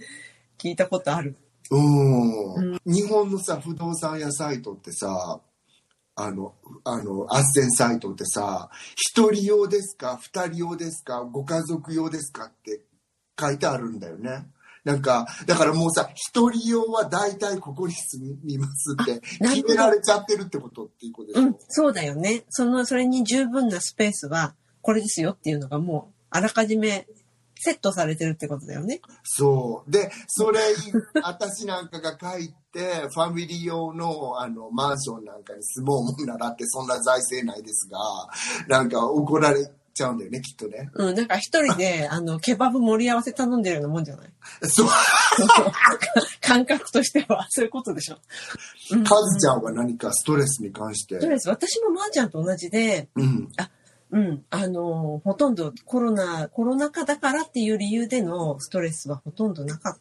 [0.59, 1.35] 聞いたことある。
[1.73, 2.79] うん。
[2.85, 5.41] 日本のさ、不動産屋サイトってさ、
[6.23, 6.55] あの、
[6.85, 12.81] あの、斡旋サイトってさ、一人用ですか二人用ですかご家族用ですかって
[13.39, 14.47] 書いてあるんだよね。
[14.83, 21.43] なんか、だからもうさ、一人用は大体ここに住みますって決められちゃってるってことっていうことでしょ？
[21.43, 22.45] うん、そうだよね。
[22.49, 27.07] その、それに十分なスペースはこれですよっていうのがもう、あらかじめ
[27.63, 29.01] セットされてるってことだよね。
[29.25, 29.91] そう。
[29.91, 30.61] で、それ、
[31.23, 37.99] 私なんかが書いて、ファミリー用の、あの、マンションなんかに住もうもんならって、そんな財政ないですが、
[38.69, 40.89] なんか怒られちゃうんだよね、きっとね。
[40.95, 44.31] うん、なんか一人で、 あの、ケバブ盛り合わせ頼んでるようなもんじゃない？
[44.69, 44.89] そう、
[46.41, 48.15] 感覚としては、そういうことでしょ。
[48.93, 51.19] うんカズちゃんは何かストレスに関して？
[51.19, 51.27] と。
[51.27, 53.49] りあえず私もまーちゃんと同じで、うん。
[54.13, 60.01] うん、あの、ほとんどコロナ、コロナ禍だからっていう理由でのストレスはほとんどなかった。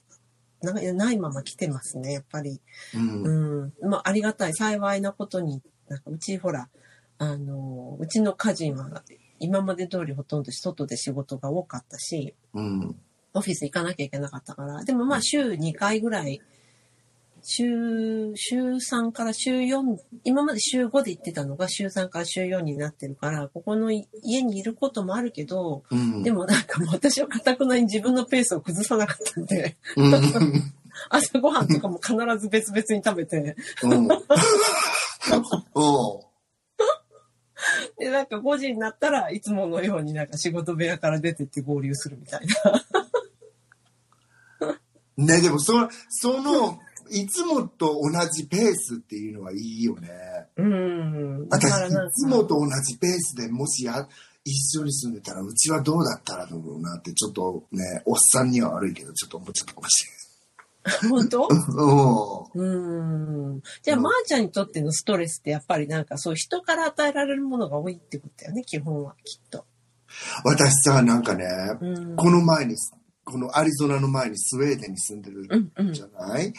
[0.61, 2.59] なないまま来てますね、やっぱり。
[2.93, 3.71] うん。
[3.71, 3.89] うん。
[3.89, 6.69] まあ、ありがたい、幸いなことに、なんかうちほら、
[7.17, 9.03] あの、うちの家人は
[9.39, 12.95] 今まで通りほとんど外で仕事が多かったし、うん。
[13.33, 14.83] オフィス行かなきゃいけなかったから。
[14.83, 16.41] でもまあ週2回ぐらい、
[17.43, 26.23] 週、週3から週4、今まで週5で行ってたのが週3から週4になってるから、ここのい家にいることもあるけど、うん。
[26.23, 30.13] でもなんかもう私はかたくなに自分のペースを崩さなかったんで、うん、
[31.09, 33.55] 朝ごはんとかも必ず別々に食べて。
[37.97, 42.83] で、なんか5時になったらいつものようになんか仕事部屋から出てって合流するみたいな。
[45.17, 45.73] ね、でもそ、
[46.09, 46.79] その、
[47.11, 50.09] いつもと同じペースっていうのはいいよね。
[50.57, 51.49] うん。
[51.49, 54.07] だ私、いつもと同じペースでもしや、
[54.45, 60.05] 一緒に住んでたら、うちはどうだったらだろうなって、ちょっとね、おっさんには悪いけど、ちょっと思っちゃったかもし
[61.09, 61.47] 本当？
[61.49, 61.65] れない。
[62.55, 63.61] うん。
[63.83, 69.65] じゃあ、まー、ちゃんにとってのストレスってやっぱりなんかそう人から与えられるものが多いってことだよね、基本は、きっと。
[70.45, 70.51] うん。
[70.51, 71.45] 私さ、なんかね、
[71.81, 72.15] うん。
[72.15, 72.75] この前に、
[73.29, 76.53] このアリゾナの前にスウェーデンに住んでるうんうんじゃない、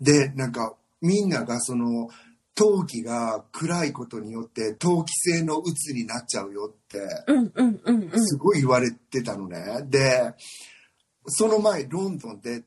[0.00, 2.08] で、なんか、みんながその、
[2.54, 8.26] 陶器が暗いことによって陶器製の鬱になっちゃうよって、うんうんうんうん。
[8.26, 9.82] すごい言われてたのね。
[9.90, 10.34] で、
[11.26, 12.64] その前、ロンドンで、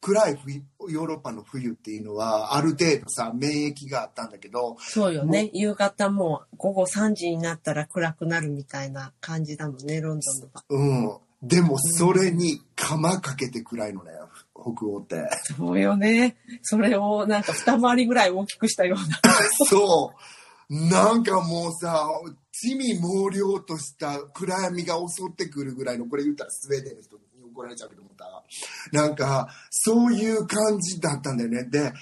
[0.00, 5.50] 暗い冬ヨーロッパの冬っていうのは、ある程度さ、免疫があったんだけど、そうよね。
[5.52, 10.64] 夕方もう午後3時になったら暗くなるみたいな感じだもんね、ロンドンとか。
[10.68, 11.16] うん。
[11.42, 14.12] でも、それに釜かけて暗いのね、
[14.54, 15.28] 北欧って。
[15.56, 16.36] そうよね。
[16.62, 19.18] それをなんか二回りぐらい大きくしたような。
[19.68, 20.88] そう。
[20.88, 22.08] なんかもうさ、
[22.52, 28.44] 地味猛量とした暗闇が襲ってくるぐらいの、これ言ったらスウェーデンの人に怒られちゃうけど、また。
[28.92, 31.64] なんか、そういう感じだったんだよね。
[31.64, 31.92] で、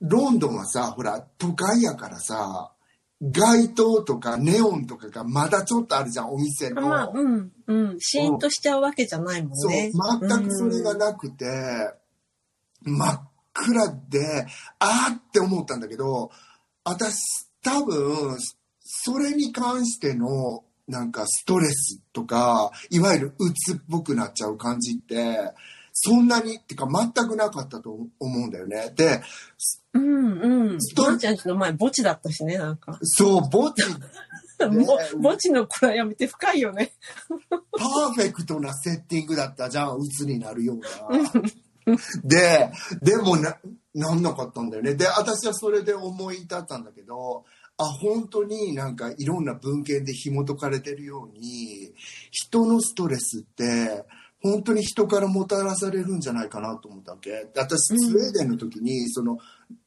[0.00, 2.72] ロンドンはさ、ほら、都会やからさ、
[3.20, 6.82] 街灯とかネオンとかがまだちょっとあるじゃん、お店の。
[6.82, 7.96] まあ、うん、うん。
[8.00, 9.90] シーンとしちゃうわけじゃないもんそう、ね。
[9.92, 11.44] 全くそれがなくて、
[12.82, 14.46] 真っ暗で、
[14.78, 16.30] あーって思ったんだけど、
[16.82, 18.38] 私、多分、
[18.80, 25.52] それに関しての、なんかストレスとか、いわゆる鬱っぽくなっちゃう感じって、
[26.02, 28.90] そんなに、ってか全くなかったと思うんだよね。
[28.96, 29.20] で、
[29.92, 30.80] うん、うん。
[30.80, 32.98] ストばあちゃんちの前墓地だったしね、なんか。
[33.02, 33.84] そう、墓地、
[34.66, 36.92] も墓地の暗闇って深いよね。
[37.28, 41.96] パーフェクトなセッティングだったじゃん、鬱になるような。
[42.24, 42.70] で、
[43.02, 43.58] でもな、
[43.94, 44.94] なんなかったんだよね。
[44.94, 47.44] で、私はそれで思い立ったんだけど、
[47.76, 51.92] あ、本当になんかいろんな文献で紐解かれてるように、
[52.30, 54.04] 人のストレスって、
[54.42, 57.30] 本当に人からもたらされるんじゃないかなと思ったわけ。
[57.30, 59.38] で私、スウェーデンの時に、その、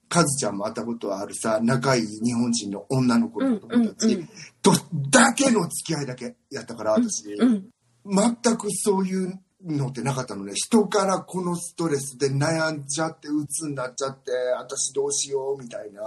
[0.10, 4.30] カズちゃんも会ったことあるさ、仲いい日本人の女の子の友達、うんうんうん
[4.62, 4.72] ど
[5.10, 7.34] だけの付き合いだけやったから、私。
[7.34, 7.70] うん。
[8.06, 10.54] 全くそういうのってなかったのね。
[10.56, 16.02] 人からこのストレスで悩んじゃって、鬱になっちゃって、私どうしようみたいな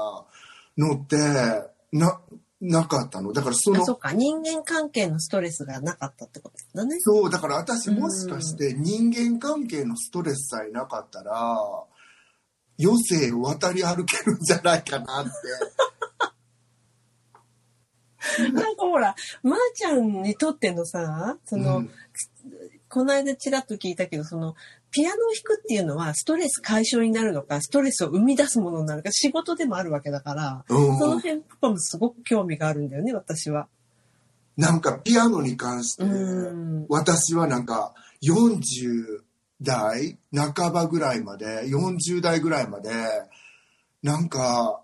[0.79, 1.17] のって、
[1.93, 2.21] な、
[2.61, 3.33] なかったの。
[3.33, 4.13] だからそあ、の、そっか。
[4.13, 6.97] 人間関係のストレスがなかったってことだね。
[7.01, 11.57] そう、だから私もしかして人間関係のストレスさえなかったら、
[12.79, 15.31] 余生を渡り歩けるんじゃないかなって。
[18.53, 21.91] なんかほら、まー、ちゃんにとってのさ、その、うん
[22.89, 24.55] この間ちらっと聞いたけど、その、
[24.97, 33.69] ピアノを弾くっていうのは、ストレス解消になるのか、ストレスを生み出すものになるか、仕事でもあるわけだから、うんその辺とかもすごく興味があるんだよね、私は。
[34.57, 36.87] なんかピアノに関して、うん。
[36.89, 37.93] 私はなんか
[38.27, 39.21] 40
[39.61, 42.91] 代半ばぐらいまで40代ぐらいまで
[44.03, 44.81] なんか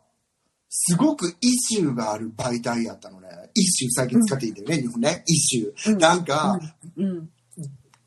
[0.68, 6.60] すごくイシューがある媒体やったのねイシュー最近使っていいんだよね、日本ねイシュー、うんなんか、
[6.98, 7.30] うん。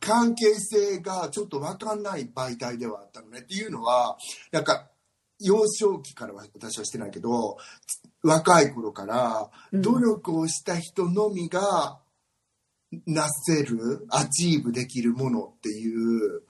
[0.05, 4.17] 関係性がちょっと分かんない媒体ではあったのねっていうのは
[4.51, 4.87] なんか
[5.39, 7.57] 幼少期からは私はしてないけど
[8.23, 9.81] 若い頃からうん。
[9.81, 11.99] 努力をした人のみが
[13.07, 16.43] なせる achieve できるものっていう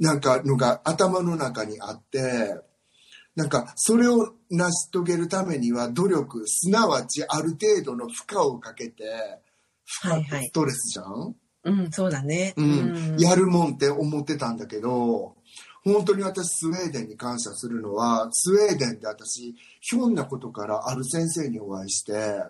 [0.00, 2.56] なんかのが頭の中にあって
[3.36, 9.04] なんかそれを成し遂げるためには努力すなわちある程度の負荷をかけて
[9.84, 12.54] 負荷ストレスじゃん、うん、そうだね。
[12.56, 15.36] うん、やるもんって思ってたんだけど、
[15.84, 22.42] 本当に私スウェーデンに感謝するのは、スウェーデンで私、ひょんなことからある先生にお会いして、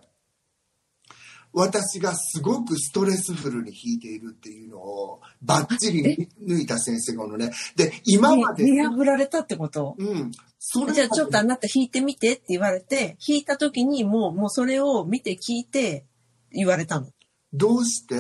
[1.55, 7.51] 私がすごくストレスフルに弾いているっていうのをバッチリ抜いた先生がのね。
[7.77, 9.95] で、今まで、見破られたってこと？
[9.99, 16.07] うん、それじゃあちょっとあなた弾いてみてって言われて、弾いた時にもう、もうそれを見て聞いて
[16.51, 17.09] 言われたの。
[17.53, 18.17] どうして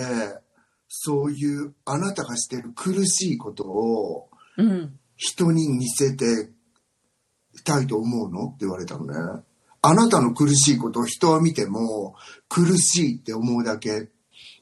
[0.95, 4.29] そういうあなたがしてる苦しいことを
[4.59, 4.99] うん。
[5.17, 6.51] 人に見せて
[7.65, 8.49] たいと思うの？
[8.49, 9.43] って言われたのね。
[9.81, 12.17] あなたの苦しいことを人は見ても
[12.49, 14.11] 苦しいって思うだけ。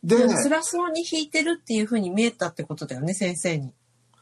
[0.05, 3.75] で、辛そうに弾いてるっていう風に見えたってことだよね、先生に。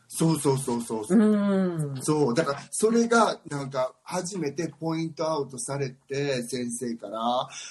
[0.09, 1.95] そうそうそうそうそうう。
[1.95, 2.03] ん。
[2.03, 7.21] そう、だからそれがなんか初めてポイントアウトされて先生から、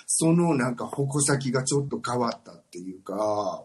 [0.05, 3.63] そのなんか矛先がちょっと変わったっていうか、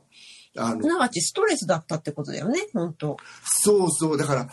[0.57, 4.49] あのす、なわちストレスだったってことだよね、本当そうそう、だから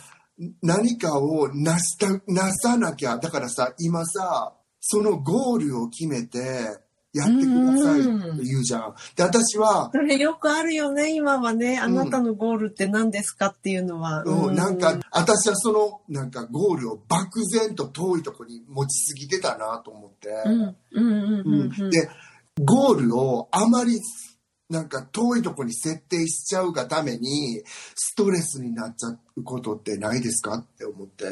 [0.62, 6.38] 何かを成した、なさなきゃ、だからさ、今さ、そのゴールを決めて
[7.12, 8.04] やってくださいっ
[8.38, 8.94] て言うじゃん。
[9.16, 11.78] で、私は、それよくあるよね、今はね。
[11.78, 14.22] あなたのゴールって何ですかっていうのは。
[14.22, 20.28] うん、なんか、私はその、なんかゴールを漠然と遠いところに持ちすぎてたなと思って。
[20.46, 21.90] うん、うん、うん、うんうん。
[21.90, 22.08] で、
[22.64, 23.98] ゴールをあまり
[24.70, 27.62] なんか遠いところに設定しちゃうがために
[27.96, 31.26] ストレスになっちゃうことってないですかって思って。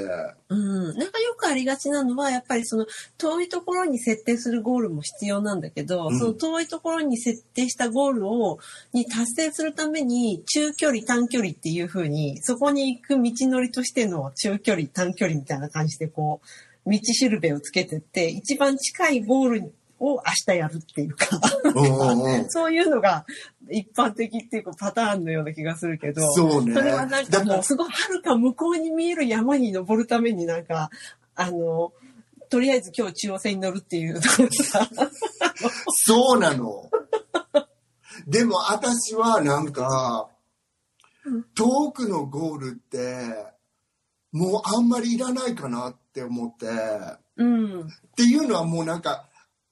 [0.48, 0.98] うん。
[0.98, 8.58] なんかよくありがちなのは、やっぱりその遠いところに設定するゴールも必要なんだけど、うんその遠いところに設定したゴールを、
[8.92, 21.40] に達成するために中距離、短距離っていう風に、そこに行く道のりとしての中距離、短距離みたいな感じでこう、道しるべをつけてって、一番近いゴールを明日やるっていうか、
[22.48, 23.26] そういうのが
[23.70, 26.74] 一般的っていうかパターンのような気がするけど、そうね。
[26.74, 30.90] それはなんかもうすごい遥か向こうに見える山に登るためになんか、
[31.34, 31.92] あの、
[32.48, 34.20] とりあえず今日中央線に乗るっていう
[36.06, 36.90] そうなの。
[38.26, 40.28] でも私はなんか、
[41.54, 43.54] 遠くのゴールって、
[44.32, 46.66] もうあんまりいらないかなって思って、
[47.36, 47.80] うん。
[47.82, 47.84] っ
[48.16, 49.27] ていうのはもうなんか、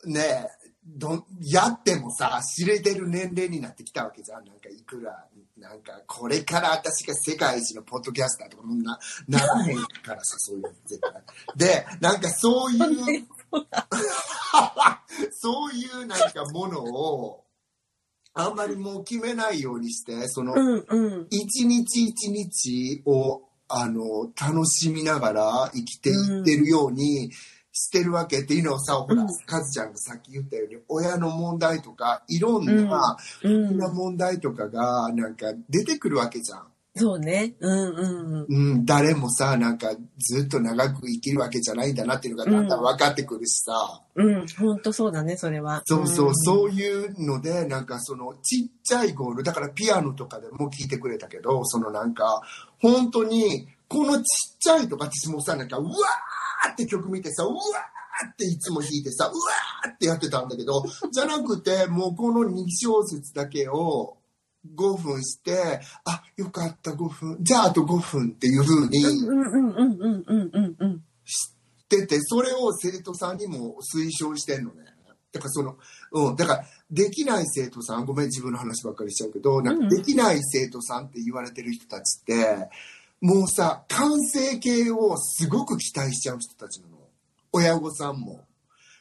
[0.07, 0.49] ね
[0.87, 4.45] どやってもさ、知れてる年齢になってきたわけじゃん。
[4.45, 5.27] なんかいくら、
[5.59, 11.12] なんかこれから私が世界一のポッドキャスターとかもな、ならへんからさ、そういうの絶対。
[11.57, 13.27] で、なんかそういう、
[15.33, 17.45] そういうなんかものを、
[18.35, 21.27] あんまりもう決めないようにして、その、うんうん。
[21.31, 27.33] 一日一日をあの楽しみながら生きていってるように
[27.77, 32.73] してるわけっていうのをさ、ほらうんカズちゃんがさっき言ったように親の問題とかいろんな、
[33.43, 33.93] うんんな。
[33.93, 36.62] 問題とかがなんか出てくるわけじゃん。
[36.99, 37.55] そうね。
[37.61, 38.47] うんうん。
[38.49, 44.47] うん、誰もさなんかずっと長く生きるわけじゃないんだなっていうのがだんだん分かってくるしさ、うん。
[44.59, 45.83] 本当そうだね、それは。
[45.85, 52.41] そうそう、んそういうので、なんかそのちっちゃいゴール、だからピアノとかでも聞いてくれたけど、そのなんか、
[52.81, 55.93] 本当に、このちっちゃいとか私もさ、なんか、うわー
[56.73, 64.19] って曲見てさ、うわーっていつも弾いてさ、うわーってやってたんだけど、 じゃなくて、もうこの2小節だけを
[64.75, 70.95] 5分して、あ、よかった5分、じゃああと5分っていう風に、うんうんうんうんうんうんうん。
[70.95, 74.97] ってて、それを生徒さんにも推奨してんのね。
[75.33, 75.77] だからその、
[76.12, 82.69] うん、だから、できない生徒さん、ごめん、自分の話ばっかりしちゃうけど、なんかうんできない生徒さんって言われてる人たちって、
[83.21, 86.97] もうさ、完成形をすごく期待しちゃう人たちなの。
[87.53, 88.45] 親御さんも。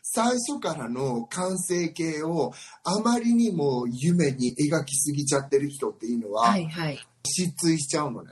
[0.01, 6.99] 最初からの完成形をあまりにも夢に描きすぎちゃってる人っていうのは、はいはい。
[7.25, 8.31] 失墜しちゃうのね。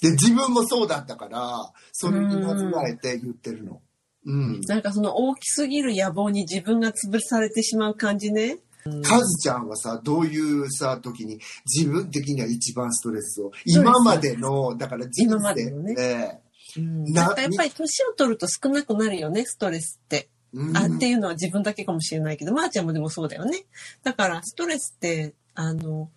[0.00, 3.80] で、自分もそうだったから、それになぞらえて言ってるの。
[4.26, 4.60] うん。
[4.62, 8.58] なんかその大きすぎる野望に自分が潰されてしまう感じね。
[9.02, 15.94] カズちゃんはさ、どういうさ、時に自分的には一番ストレスを、今までの、だから人今まで生のね。
[15.94, 16.40] で、
[16.76, 17.04] うん。
[17.12, 20.28] ななんかやっぱり年を取ると少なくなるよね、ストレスって。
[20.52, 20.76] うん。
[20.76, 23.64] あっていうのは自分だけかもしれないけど、まー、ちゃんもでもそうだよね。
[24.02, 26.10] だからストレスって、あの、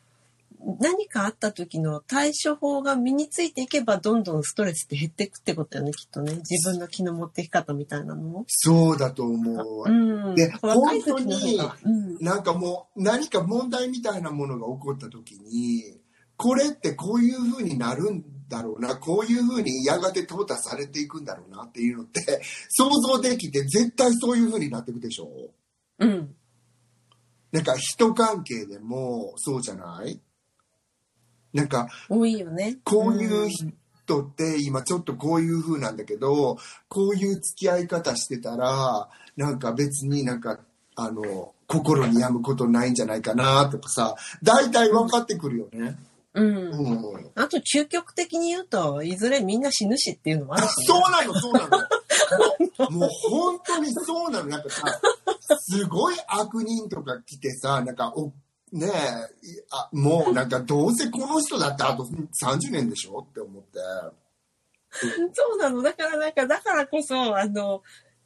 [0.80, 6.36] 何かあった時の対処法が身についていけばどんどんストレスって減っていくってことだよね、きっとね。
[6.50, 8.46] 自分の気の持っていき方みたいなのも。
[8.48, 9.90] そうだと思う。
[9.90, 9.92] う
[10.32, 10.36] ん。
[10.36, 11.78] で若い時の方が。
[11.84, 12.18] うん。
[12.20, 16.00] なんかもう何か問題みたいなものが起こった時に、
[16.36, 25.30] これってこういう風になるんだろうな、こういう風にやがて淘汰されていくんだろうなっていうのって 想像できて絶対そういう風になっていくでしょ
[26.00, 26.36] うん。
[27.52, 30.20] なんか人関係でもそうじゃない？
[31.54, 32.78] なんか多いよね。
[32.84, 40.60] こういう人って今ちょっとこういう風なんだけど、こういう付き合い方してたら、なんか別になんか、
[40.96, 45.98] あの、心に病むことないんじゃないかなとかさ、大体分かってくるよね。
[46.34, 46.56] うん。
[46.72, 47.32] うん。
[47.36, 50.86] あと、究極的に言うと、いずれみんな死ぬしっていうのもあるし、ね。
[50.86, 52.92] そうなの、そう なの。
[52.92, 54.50] もう本当にそうなの。
[54.50, 54.84] なんかさ、
[55.60, 58.32] すごい悪人とか来てさ、なんかお、
[58.78, 63.80] ねえ、いあもうなんかどうせこの人だってあと30年でしょって思って。
[65.34, 65.82] そうなの。
[65.82, 67.84] だからなんか、だからこそ、あの、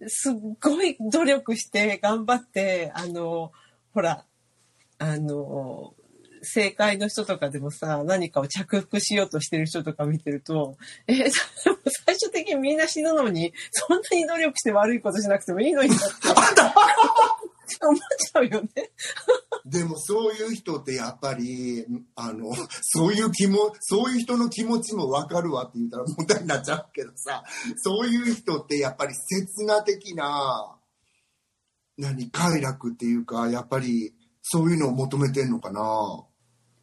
[0.07, 3.51] すっごい努力して頑張って、あの、
[3.93, 4.25] ほら、
[4.99, 5.93] あの、
[6.43, 10.77] 正解の人とかでもさ、何かを着服しようとしてる人とか見てると、
[11.07, 11.29] え、でも
[12.05, 16.05] 最終的にみんな死ぬのに、そんなに努力して悪いことしなくてもいいのになって
[17.81, 18.69] 思っちゃうよね。
[19.65, 21.85] でもそういう人ってやっぱり、
[22.15, 22.51] あの、
[22.81, 27.43] そういう気も、そういう人の気持ちも分かるわって言ったら問題になっちゃうけどさ、
[27.77, 30.75] そういう人ってやっぱり刹那的な、
[31.97, 35.81] 何、快楽っていうか、やっぱりそういうのを求めてんのかな？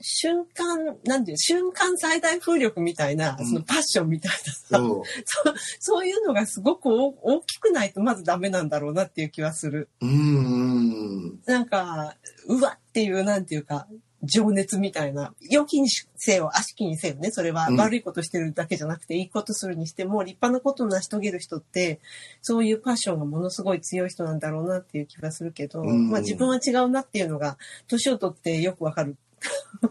[0.01, 5.03] 瞬間、なんていう、瞬間最大風力みたいな、うんそのパッションみたいなさ、そう。
[5.25, 9.89] そうそういうのがすごく大大きくないとまずダメなんだろうなっていう気はする。
[10.01, 11.41] うーん。
[11.47, 13.87] なんか、うわっていう、なんていうか、
[14.23, 22.01] 情熱みたいな、良きにせよ、悪しきにせよね、それはうん悪いことしてるだけじゃなくて、いいことするにしても、立派なことを成し遂げる人って、
[22.43, 29.17] そういうパッションがものすごい強い人なんだろうなっていう気がするけど、うんまあ自分は違うなっていうのが、年を取ってよくわかる。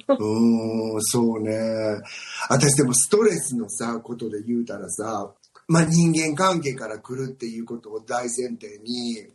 [0.07, 2.01] うーん、そうね。
[2.49, 5.33] 私でもストレスのさ、ことで言うたらさ、
[5.67, 9.27] まあ人間関係から来るっていうことを大前提に、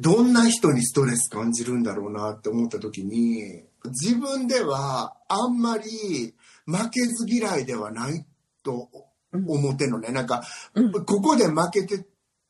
[0.00, 3.64] どんな人にストレス感じるんだろうなって思った時に、
[4.02, 6.34] 自分ではあんまり
[6.66, 8.24] 負けず嫌いではない
[8.62, 8.88] と
[9.32, 10.10] 思ってんのね。
[10.10, 10.42] なんか、
[10.74, 11.98] うんここで負けてっ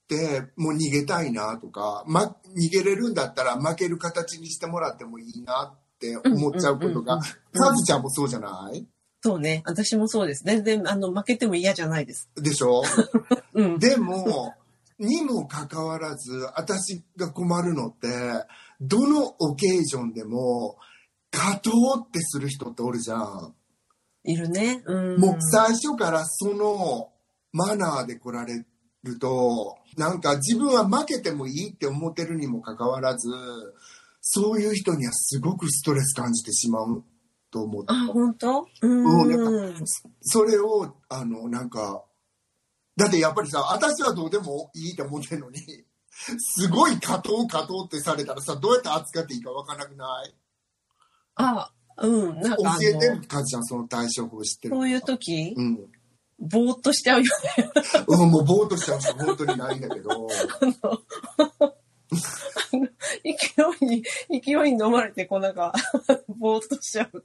[0.09, 7.19] て、もう逃げたいなとか、ま、逃げれるんだったら負ける形にしてもらってもいいなって思っちゃうことが
[7.53, 8.87] カズちゃんもそうじゃない？
[9.21, 9.63] そうね。
[9.67, 10.45] 私もそうです。
[10.45, 12.31] 全然、あの、負けても嫌じゃないです。
[12.37, 12.83] でしょ？
[13.55, 13.79] うん。
[13.81, 14.55] でも、
[15.01, 18.09] にもかかわらず、私が困るのって、
[18.81, 20.77] どのオケージョンでも、
[21.33, 21.75] 勝とう
[22.07, 23.55] ってする人っておるじゃん。
[24.23, 24.83] いるね。
[24.87, 25.21] うん。
[25.21, 27.11] もう最初からその
[27.53, 28.65] マナーで来られ
[29.03, 33.29] ると、なんか自分は負けてもいいって思ってるにもかかわらず、
[34.31, 37.03] そういう人にはすごくストレス感じてしまう
[37.51, 37.87] と思って。
[37.91, 38.61] あ、本当？
[38.61, 39.75] ううんん。
[40.21, 42.05] それを、あの、なんか、
[42.95, 45.61] だってやっぱりさ、私はどうでもいいと思ってるのに、
[46.11, 50.35] すごい勝とう勝とうってされたらさ、どうやって扱っていいかわからなくない？
[51.37, 51.73] あ、
[52.03, 52.41] うん。
[52.43, 54.75] なん教かあえての、かずちゃん、その対処法知ってる。
[54.75, 55.79] そういう時、うん。
[56.39, 57.25] ぼーっとしちゃうよ
[57.57, 57.71] ね。
[58.07, 60.29] うん、もうぼーっとしちゃうしか本当にないんだけど。
[63.23, 63.31] 勢
[63.81, 64.03] いに、
[64.43, 65.73] 勢いに飲まれて、こうなんか、
[66.39, 67.25] ぼーっとしちゃう。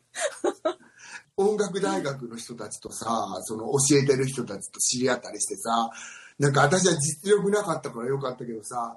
[1.36, 5.90] 音楽大学の人たちとさ、その教えてる人たちと知り合ったりしてさ、
[6.38, 8.96] なんか私は実力なかったからよかったけどさ、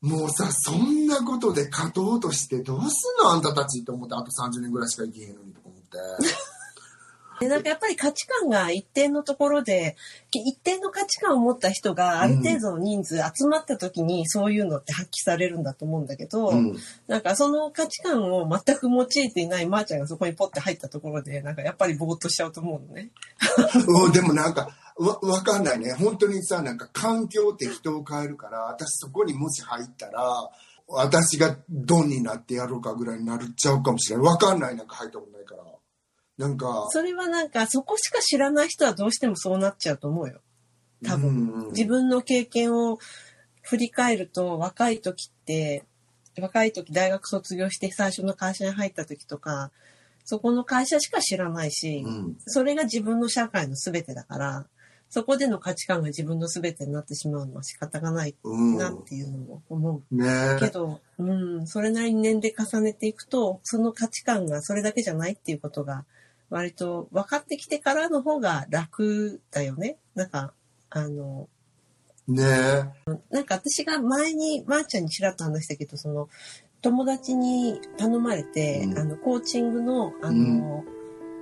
[0.00, 5.88] もうさ、そんなことで勝とうとしてどうすんのあんたたちって思って、あと30年ぐらいしか生きへんのにとか思って。
[7.40, 9.96] で、なんかやっぱり価値観が一定のところで、
[10.30, 16.76] 一定の価値観を持った人がある程度の人数集まった時にそういうのって発揮されるんだと思うんだけど、うん。
[17.06, 23.10] なんかその価値観を全く用いていないまーちゃんがそこにポッて入ったところで、なんかやっぱりぼーっとしちゃうと思うのね。
[23.86, 25.92] うん、でもなんか、わ、わかんないね。
[25.92, 30.50] 本当にさ、なんか環境って人を変えるから、私そこにもし入ったら、
[30.88, 34.26] 私がドンになってやろうかぐらいになるっちゃうかもしれない。
[34.26, 35.62] わかんない、なんか入ったことないから。
[36.38, 40.40] なんか、それはなんかそこしか知らない人はどうしてもそうなっちゃうと思うよ。
[41.04, 41.28] 多分。
[41.30, 42.98] うん自分の経験を
[43.62, 45.84] 振り返ると若い時って
[46.40, 49.70] 若い時大学卒業して最初の会社に入った時とか
[50.24, 52.36] そこの会社しか知らないし、うん。
[52.46, 54.66] それが自分の社会の全てだから
[55.10, 58.78] そこでの価値観が自分の全てになってしまうのは仕方がないうん。
[58.78, 60.14] なっていうのを思う。
[60.14, 66.04] ねけど、うん、それなりに年齢重ねていくとその価値観がそれだけじゃないっていうことが
[66.50, 69.98] 割と分かってきてからの方が楽だよね。
[70.14, 70.52] なんか
[70.90, 71.48] あの
[72.26, 72.44] ね。
[73.30, 76.28] なんか私が前にまー、ちゃんにちらっと話したけど、その
[76.82, 78.98] 友達に頼まれて、うん。
[78.98, 80.84] あのコーチングのあの、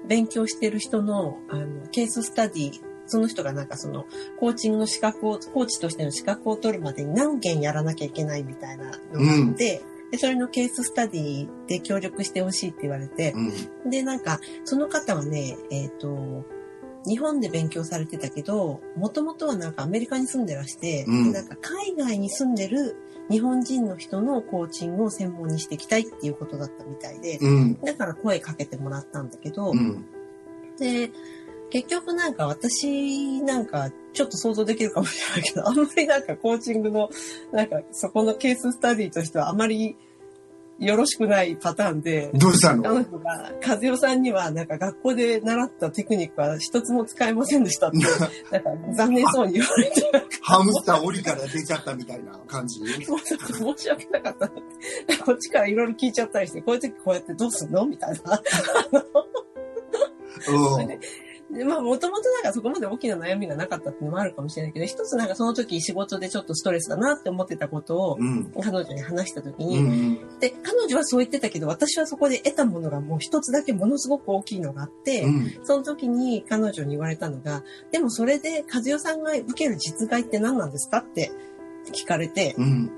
[0.08, 2.72] 勉強してる人のあのケーススタディ、
[3.06, 4.06] その人がなんかその
[4.40, 9.82] コーチングの資格を、コーチとしての資格を取るまでに何件やらなきゃいけないみたいなのがあって、
[10.16, 13.90] でそれのケーススタディで協力してほしいって言われて、うん。
[13.90, 16.44] で、なんか、その方はね、えっ、と、
[17.06, 22.96] 日本で勉強されてたけど、もともとはなんかアメリカに住んでらして、うんでなんか海外に住んでる
[23.30, 27.80] 日本人の人のコーチングを専門にしていきたいっていうことだったみたいで、うん。
[27.80, 30.04] だから声かけてもらったんだけど、うん。
[30.78, 31.12] で、
[31.70, 37.10] 結局なんか私なんかちょっと想像できるかもしれないけど、あんまりなんかコーチングの、
[37.52, 39.96] なんかそこのケーススタディとしてはあまり
[40.78, 42.82] よろしくないパターンで、どうしたの？
[42.82, 47.98] 彼女が、和代さんには、なんか学校で習ったテクニックは一つも使えませんでしたって、
[48.52, 50.02] なんか残念そうに言われて、
[50.42, 52.80] ハムスター檻から出ちゃったみたいな感じ？
[53.08, 54.48] もうちょっと申し訳なかった。
[54.48, 57.86] こっちからいろいろ聞いちゃったりして、こういう時こうやってどうすんの？
[57.86, 58.42] みたいな。
[60.48, 60.88] うん。
[61.50, 68.52] で、まあ、もともとなんかそこまで大きな悩みがなかったっていうのもあるかもしれないけど、一つなんかその時仕事でちょっとストレスだなって思ってたことを、うん。
[68.62, 70.38] 彼女に話した時うに、ん。
[70.40, 75.60] で、彼女はそう言ってたけど、私はそこで得たものがもう一つだけものすごく大きいのがあって、うん。
[75.62, 81.30] その時に彼女に言われたのが、でもそれで和代さんが受ける実害って何なんですかって
[81.92, 82.90] 聞かれて、うん。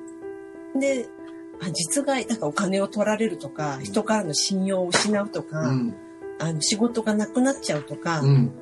[0.79, 1.09] で、
[1.61, 5.95] あ実害、なんかお金を取られるとか、人からの信用を失うとか、うん。
[6.39, 8.53] あの仕事がなくなっちゃうとか、うん。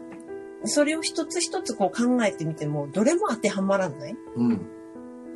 [0.64, 4.66] それを一つ一つこう考えてみても、どれも当てはまらないうん。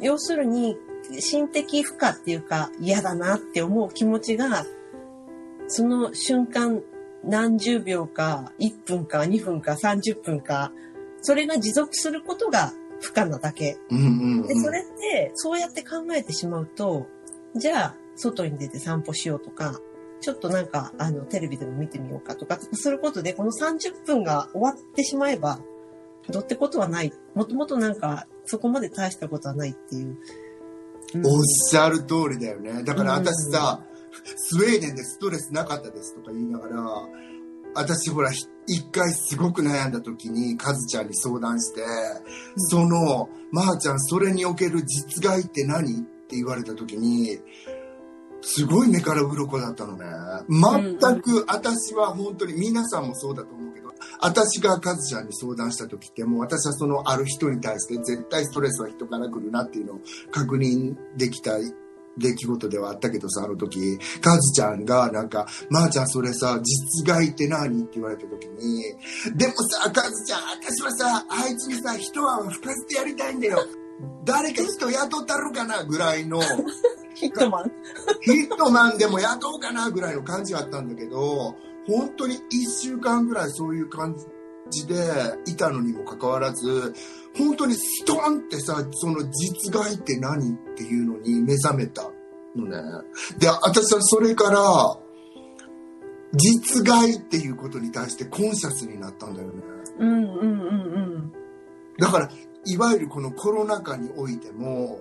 [0.00, 0.76] 要するに、
[1.18, 4.64] 心的負荷っていうか、嫌だなって思う気持ちが、
[5.68, 6.82] その瞬間、
[7.24, 10.72] 何十秒か、1分か、2分か、30分か、
[11.20, 13.78] それが持続することが負荷なだけ。
[13.90, 14.46] うん。
[14.46, 17.06] で、それって、そうやって考えてしまうと、
[17.54, 19.80] じゃあ、外に出て散歩しようとか、
[20.20, 25.60] ちょっとなんか、あの、テレビでも見てみようかとか、することで、この30分が終わってしまえば、
[26.28, 27.12] どうってことはない。
[27.34, 30.08] もともとなんか、そこまで大したことはないっていう。
[30.08, 30.18] うん
[31.26, 32.84] おっしゃる通りだよね。
[32.84, 33.82] だから私さ、
[34.36, 36.84] スウェーデンでストレスなかったですとか言いながら、
[37.74, 41.82] 私ほら、ひ一回すごく悩んだ時に、カズちゃんに相談して、
[42.56, 45.92] その、まー、ちゃん、それにおける実害って何？
[45.92, 47.40] って言われた時に、
[48.42, 50.04] すごい目から鱗だったのね。
[50.48, 61.58] 全く私は本当に皆さんもそうだと思うけど、私がカズちゃんに相談した時ってもう私はそのある人に対して絶対ストレスは人から来るなっていうのを確認できた
[62.18, 68.82] 出来事ではあったけどさ、あの時、カズちゃんがなんか、まー、ちゃんそれさ、実害って何って言われた時に、
[69.36, 73.64] でもさ、カズちゃん、私はさ、あいつにさ、一晩吹かせてやりたいんだよ。
[74.24, 76.40] 誰か人雇ったるかなぐらいの、
[77.14, 77.72] ヒットマン。
[78.22, 81.54] ヒットマンでも雇おうかなぐらいの感じがあったんだけど、
[81.86, 84.16] 本当に一週間ぐらいそういう感
[84.70, 84.94] じで
[85.46, 86.94] いたのにもかかわらず、
[87.36, 92.10] 本当にストンってさ、その実害って何っていうのに目覚めた
[92.56, 92.76] のね。
[93.38, 94.98] で、私はそれから、
[96.32, 99.54] 実害っていうことに対してコンシャスになったんだよね。
[99.98, 100.46] うんうんうんう
[101.18, 101.32] ん。
[101.98, 102.30] だから、
[102.66, 105.00] いわゆるこのコロナ禍においても、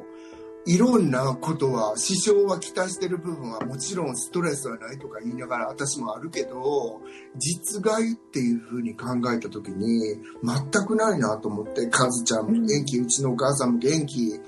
[0.66, 7.02] いろんなことは、支障はきたしてる部分はもちろんストレスはないとか言いながら私もあるけど、
[7.38, 14.40] 実害っていうふうに考えた時に、全くないなと思って、カズちゃんも元気、うちのお母さんも元気、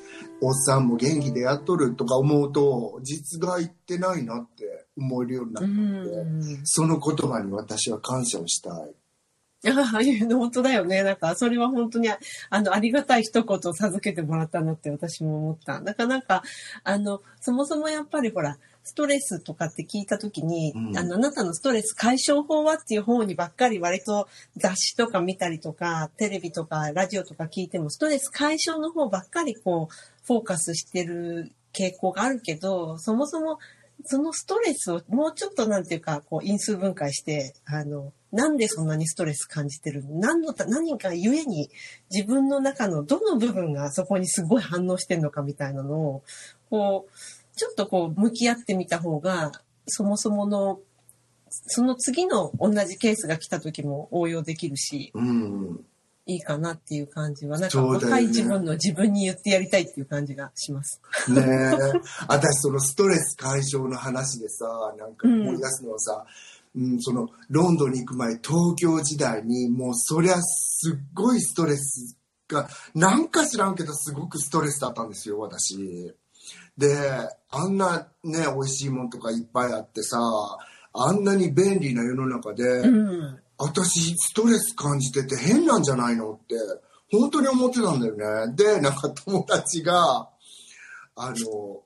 [0.42, 6.62] おっさんも元気でやっとるとか思うと、実害ってないなって思えるようになっうて、ん。
[6.66, 9.01] その言葉に私は感謝をしたい。
[9.64, 11.04] ああ、いうの本当だよね。
[11.04, 12.18] なんか、それは本当にあ、
[12.50, 15.80] あの、ありがたい一言を授けてもらったなって私も思った。
[15.82, 16.42] なかなか、
[16.84, 33.60] あの、そもそもやっぱりほら、ストレスとかって聞いたときに、うんあの、あなたのストレス解消法はっていう方にばっかり割と雑誌とか見たりとか、テレビとかラジオとか聞いても、ストレス解消の方ばっかりこう、フォーカスしてる傾向があるけど、そもそも
[34.06, 40.20] そのストレスをもうちょっとなんていうか、こう因数分解して、あの、なんでそんなにストレス感じてるの？
[40.20, 41.70] 何のた、何かゆえに
[42.10, 46.24] 自分の中のどの部分がそこにすごい反応してるのかみたいなのを、
[46.70, 49.52] こう、ちょっとこう向き合ってみた方が、
[49.88, 50.80] そもそもの、
[51.50, 55.86] その次の同じケースが来た時も応用できるし、うん。
[56.28, 61.02] いいかなっていう感じは、なんか若い自分の自分に言ってやりたいっていう感じがします。
[61.30, 61.72] ねえ。
[62.28, 64.66] 私、そのストレス解消の話でさ、
[64.98, 66.28] なんか思い出すのはさ、うん、
[67.00, 72.18] その、ロンドンに行く前、東京時代に、もうそりゃすっごいストレス
[72.48, 76.16] が、なんか知らんけど、すごくストレスだったんですよ、私。
[76.78, 77.12] で、
[77.50, 80.20] あんなね、美味しいもんとかいっぱいあってさ、
[80.94, 83.40] あんなに便利な世の中で、うん。
[83.62, 86.56] 私ストレス感じてて変なんじゃないのって
[87.12, 90.30] 本当に思ってたんだよねでなんか友達が
[91.16, 91.84] あの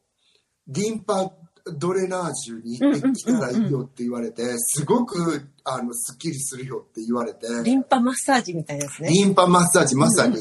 [0.68, 1.32] リンパ
[1.74, 9.09] ドレナージュに行ってきたらいいよって言われてすごくあのすっきりするよって言われてリンパマッサージみたいなやつね。
[9.09, 10.36] リンパマッサージまさに、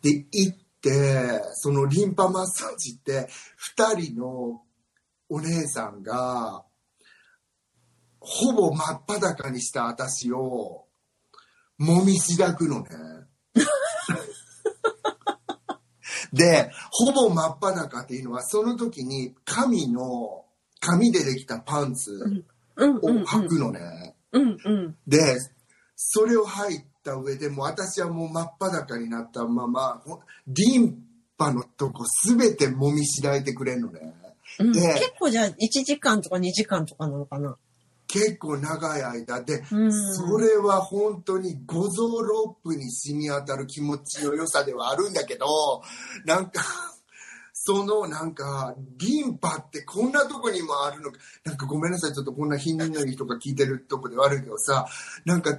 [0.00, 3.28] で行ってそのリンパマッサージって
[3.76, 4.62] 2人の
[5.28, 6.64] お姉さんが
[8.20, 10.86] ほぼ真っ裸にした私を
[11.78, 12.88] もみしだくのね。
[16.32, 20.43] で、ほぼ真っ裸っていうのはその時に神の
[20.84, 22.44] 紙でできたパンツ
[22.76, 23.00] うんを。
[23.24, 24.16] 履くのね。
[24.32, 24.96] うんうん。
[25.06, 25.38] で、
[25.96, 30.98] それを履いた上でもう私はもう真っ裸になったまま、ほリン
[31.38, 34.14] パのとこすべて揉みしらいてくれんのね。
[34.58, 35.52] うん、で結構じゃあ1
[35.84, 37.56] 時間とか2時間とかなのかな？
[38.06, 40.14] 結構長い間で、うん。
[40.14, 45.46] それは本当に五臓六腑に染み当たる気持ちの良さではあるんだけど、
[46.24, 46.62] なんか、
[47.66, 54.86] そのなんか、リンパってこんなとこにもあるのか、なんかごめんなさい、ちょっとこんな貧民のいい人が聞いてるとこで悪いけどさ、
[55.24, 55.56] なんか、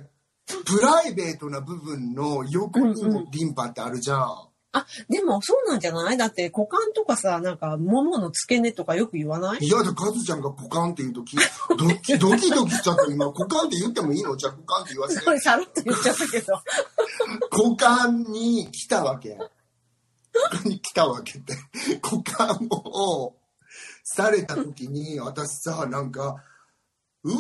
[0.65, 4.49] プライベートな部分の横にもリンパってあるじゃん。
[4.73, 6.17] あ、でもそうなんじゃない？
[6.17, 9.65] だって股間とかさ、なんか、ももの付け根とかよく言わない？
[9.65, 11.35] いやだ、カズちゃんが股間って言うとき、
[11.69, 14.35] ドキドキドキしちゃった今、股間って言ってもいいの？
[14.37, 15.25] じゃあ股間って言わせてす。
[15.25, 16.53] ごいさらっと言っちゃったけど。
[17.51, 19.37] 股間に来たわけ。
[20.65, 21.55] に来たわけって。
[22.01, 23.35] 股間を
[24.03, 26.43] された時に、私さ、なんか、
[27.23, 27.37] うわ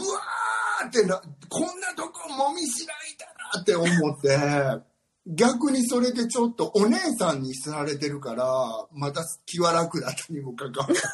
[0.83, 3.25] ーってな、こんなとこもみしらいだ
[3.55, 4.85] なって思って、
[5.27, 8.45] 逆にそれでちょっとお姉さんにされてるから、
[8.91, 11.01] また気は楽だったにもかかわらず。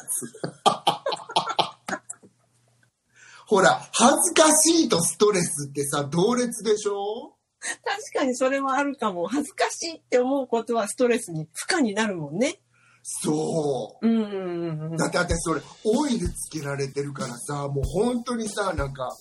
[3.46, 7.36] ほら、恥ずかしいとストレスってさ、同列でしょ？
[7.84, 9.28] 確かにそれはあるかも。
[9.28, 12.60] 恥ずかしいって思うことはストレスに、負荷になるもんね。
[13.02, 14.06] そう。
[14.06, 14.96] うんうんうん。
[14.96, 19.16] だって私それオイルつけられてるからさもう本当にさなんか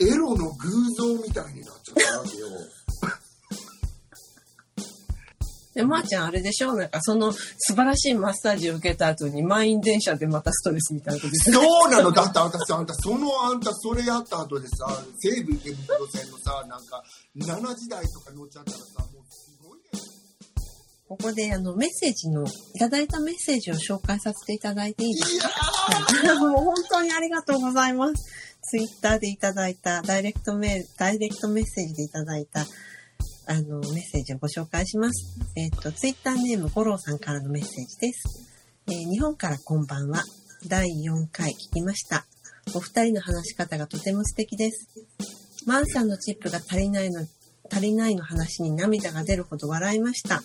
[0.00, 2.46] エロの偶像みたいになっちゃったわけよ
[5.74, 6.74] で、まー、ちゃんあれでしょ？
[6.74, 11.50] なんかその素晴らしいマッサージを受けた後に満員電車でまたストレスみたいなことです。
[11.50, 11.56] ね。
[11.56, 12.10] そうなの。
[12.10, 14.86] だって私あんたそのあんたそれやった後でさ
[15.18, 17.02] 西武池袋線のさなんか
[17.36, 19.84] 7時台とか乗っちゃったらさもうすごいね。
[21.08, 25.38] ここであのメッセージの、いただいたメッセージを紹介させていただいていいですい
[26.24, 28.14] やかもう本当にありがとうございます。
[28.62, 32.64] ツイッターでいただいた、ダイレクトメール、ダイレクトメッセージでいただいた、
[33.52, 35.36] あの、メッセージをご紹介します。
[35.56, 38.48] えっ、と、ツイッターネーム、五郎さんからのメッセージです。
[38.86, 40.22] えー日本からこんばんは。
[40.66, 42.24] 第4回聞きました。
[42.74, 44.88] お二人の話し方がとても素敵です。
[45.66, 47.26] マンさんのチップが足りないの、
[47.70, 50.42] 足りないの話に涙が出るほど笑いました。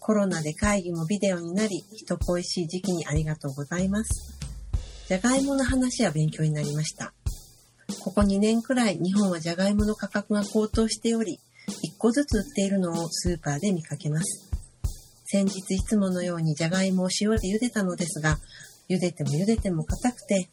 [0.00, 4.38] コロナで会議もビデオになり、人恋しい時期にありがとうございます。
[5.06, 7.12] じゃがいもの話は勉強になりました。
[8.00, 11.38] ここ2年くらい日本はじゃがいもの価格が高騰しており、
[11.72, 14.50] 1個ずつ売っているのをスーパーで見かけます。
[15.24, 18.38] 先日いつものようにじゃがいもを塩で茹でたのですが、
[18.88, 20.48] 茹でても茹でても硬くて、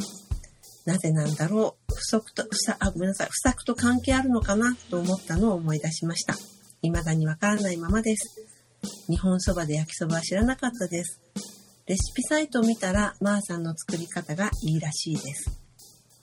[0.86, 6.36] なぜなんだろう、不足と、不さ、あ、ごめんなさい、不作と関係あるのかなと思ったのを思い出しました。
[6.82, 8.42] 未だにわからないままです。
[9.10, 11.20] 日本そばで焼きそばは知らなかったです。
[11.86, 15.52] レシピサイトを見たら、マーさんの作り方がいいらしいです。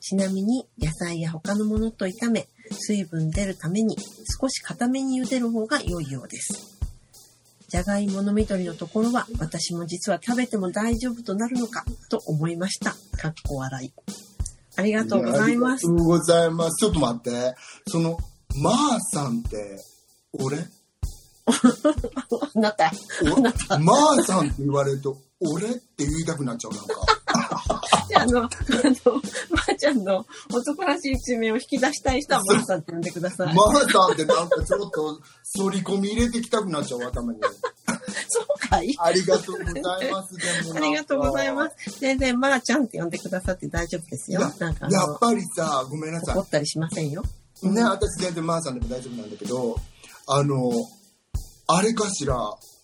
[0.01, 3.97] ちなみに、野菜や他のものと炒め、水分出るために
[4.41, 6.77] 少し固めに茹でる方が良いようです。
[7.69, 12.93] じゃがいもの緑のところは、私も実は食べても大丈夫となるのかと思いました。
[13.19, 13.93] かっこ笑い。
[14.77, 15.91] ありがとうございますあ。
[15.91, 16.77] りがとうございます。
[16.79, 17.55] ちょっと待って。
[17.89, 18.19] その、
[18.63, 19.81] まーさんって、
[20.33, 20.59] 俺？
[21.47, 22.93] あなた。
[23.37, 23.41] お？
[23.41, 25.69] まーさんって言われると、俺？
[25.69, 27.76] って言いたくなっちゃう、なんか。
[28.09, 28.49] じゃあ、あの、あの、
[29.51, 33.55] まーちゃんの男らしい一面を引き出したい人はまーさんって呼んでください。
[33.55, 35.21] まーさんってなんかちょっと、
[35.59, 37.41] 反り込み入れてきたくなっちゃう、頭に。
[38.29, 42.01] そうかいありがとうございます、でもありがとうございます。
[42.01, 44.41] 全然、まーちゃんって呼んでくださって大丈夫ですよ。
[44.41, 47.23] なんかやっ、ぱりさ、ごめんなさ怒ったりしませんよ。
[47.63, 47.69] い。
[47.69, 49.77] ね、私全然まーさんでも大丈夫なんだけど、
[50.27, 50.73] あの、
[51.69, 52.37] あれかしら、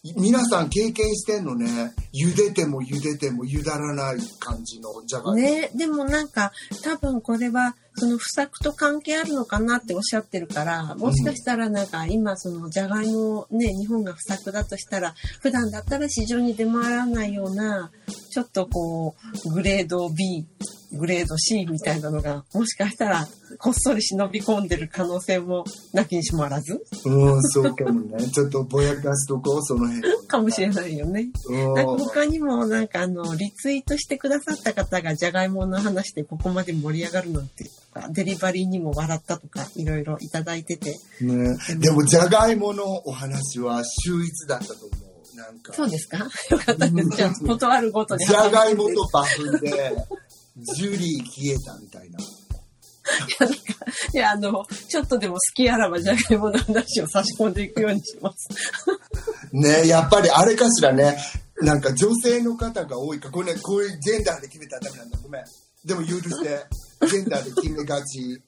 [0.04, 1.92] 皆さん経験してんのね。
[2.12, 5.34] 茹でても茹でても茹だらない感じのじゃがいも。
[5.34, 6.50] ね、でもなんか、
[6.82, 17.92] 多分これは、その不作と関係あるのかなっておっしゃってるから、もしかしたらなんか今そのじゃがいもね、日本が不作だとしたら、普段だったら市場に出回らないような、
[18.32, 20.44] ちょっとこう、グレード B、
[20.92, 23.26] グレード C みたいなのが、もしかしたら、
[23.58, 26.84] こっそり忍び込んでる可能性もなきにしもあらず？
[27.04, 28.30] うん、そうかもね。
[28.30, 30.26] ちょっとぼやかしとこう、その辺。
[30.26, 31.28] かもしれないよね。
[31.48, 37.64] うんなんか他にもなんかあの、リツイートしてくださった方がじゃがいもの話でここまで盛り上がるなんて
[37.94, 40.96] とか、デリバリーにも笑ったとか、いろいろいただいてて。
[41.20, 45.36] ね、でも、じゃがいものお話は秀逸だったと思う。
[45.36, 46.18] なんか、そうですか？
[46.18, 47.16] よかったです。
[47.16, 48.24] じゃあ、断るごとに。
[48.26, 49.96] じゃがいもとバフで、
[50.56, 52.18] ジュリー消えたみたいな。
[54.14, 58.48] いや、あの、ちょっとでも好きあらばじゃがいもの話を差し込んでいくようにします。
[59.52, 61.16] ね、やっぱりあれかしらね。
[61.60, 63.30] なんか女性の方が多いか。
[63.30, 65.18] これね、こういうジェンダーで決めたらダメなんだ。
[65.22, 65.44] ごめん。
[65.84, 66.66] でも許して。
[67.06, 68.42] ジェンダーで決めがち。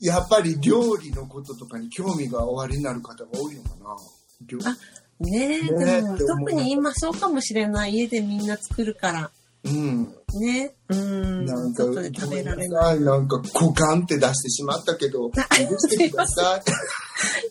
[0.00, 4.76] やっぱり料理のこととかに興味がおありになる方が多いのかな。
[5.18, 7.94] ねえ、ね特に今そうかもしれない。
[7.94, 9.30] 家でみんな作るから。
[9.66, 10.14] うん。
[10.40, 10.74] ね。
[10.88, 11.44] うん。
[11.44, 12.94] なんか、食べられごない。
[12.94, 15.36] なさいなんか股間って出してしまったけど、許
[15.78, 16.62] してください。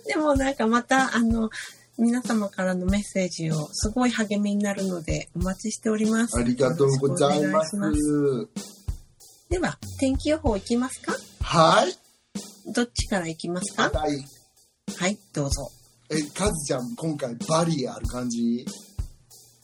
[0.08, 1.50] でもなんかまた、あの、
[1.98, 6.38] 皆様からのメッセージをすごい励みになるのでお待ちしております。
[6.38, 8.02] ありがとうございますしくお願いし。
[9.50, 11.16] では、天気予報いきますか？
[11.42, 11.94] はい。
[12.74, 13.90] どっちからいきますか？
[13.92, 14.26] はい。
[14.98, 15.72] はい、どうぞ。
[16.10, 18.66] え、カズちゃん、今回バリエある感じ？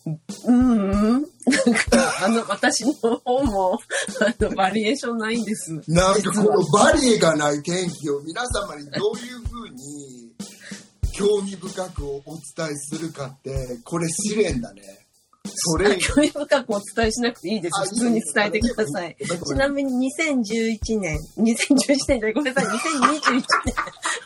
[0.06, 1.12] うんうん。
[1.12, 3.80] なんか、あの、私の方も、
[4.20, 5.74] あの、バリエーションないんです。
[5.88, 10.32] なんかこのバリエがない天気を皆様にどういうふうに
[11.14, 12.22] 興味深くお
[12.56, 14.82] 伝えするかって、これ試練だね。
[15.56, 17.80] それ、興味深くお伝えしなくていいです。
[17.80, 19.16] あ普通に伝えてください。
[19.20, 23.76] ちなみに2011年、2011年じゃごめんなさい、2021年。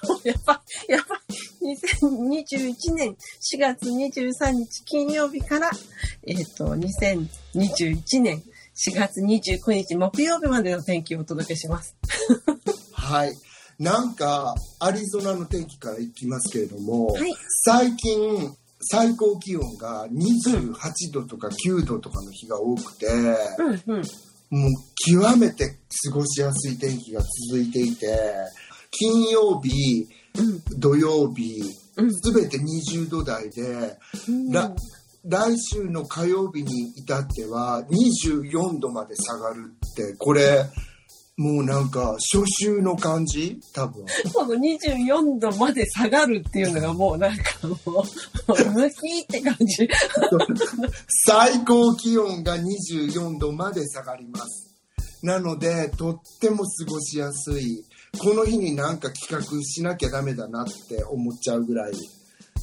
[0.08, 1.20] も うやばい、やばい。
[1.66, 5.72] 2021年4月23日金曜日から、
[6.28, 8.44] えっ、と、2021年
[8.76, 11.96] 4月29日木曜日までの天気をお届けします。
[12.94, 13.34] はい。
[13.80, 18.56] なんか、アリゾナの天気からいきますけれども、はい最近、
[18.90, 20.74] 最高気温が28
[21.12, 24.04] 度とか9度とかの日が多くて、うんうん。
[24.52, 28.08] もう極めて過ごしやすい天気が続いていて、
[28.92, 30.08] 金曜日、
[30.78, 31.62] 土曜日、
[31.98, 34.52] うんすべて20度台で、うん。
[34.52, 34.72] ら
[35.28, 40.66] 来週の火曜日に至っては24度まで下がるって、これ、
[41.38, 43.60] もうなんか初秋の感じ？
[43.74, 44.06] 多分。
[44.34, 49.90] この24度まで下がるっていうのがもうなんかもう、無きって感じ。
[51.26, 54.74] 最高気温が24度まで下がります。
[55.24, 57.84] なので、とっても過ごしやすい。
[58.18, 61.94] この日になんか企画しなきゃダメだなって思っちゃうぐらい。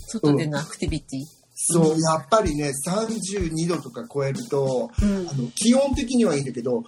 [0.08, 1.20] 外でのアクティビティ？
[1.54, 6.82] そう、やっぱりね、32度とか超えると、うんあの気温的にはいいんだけど、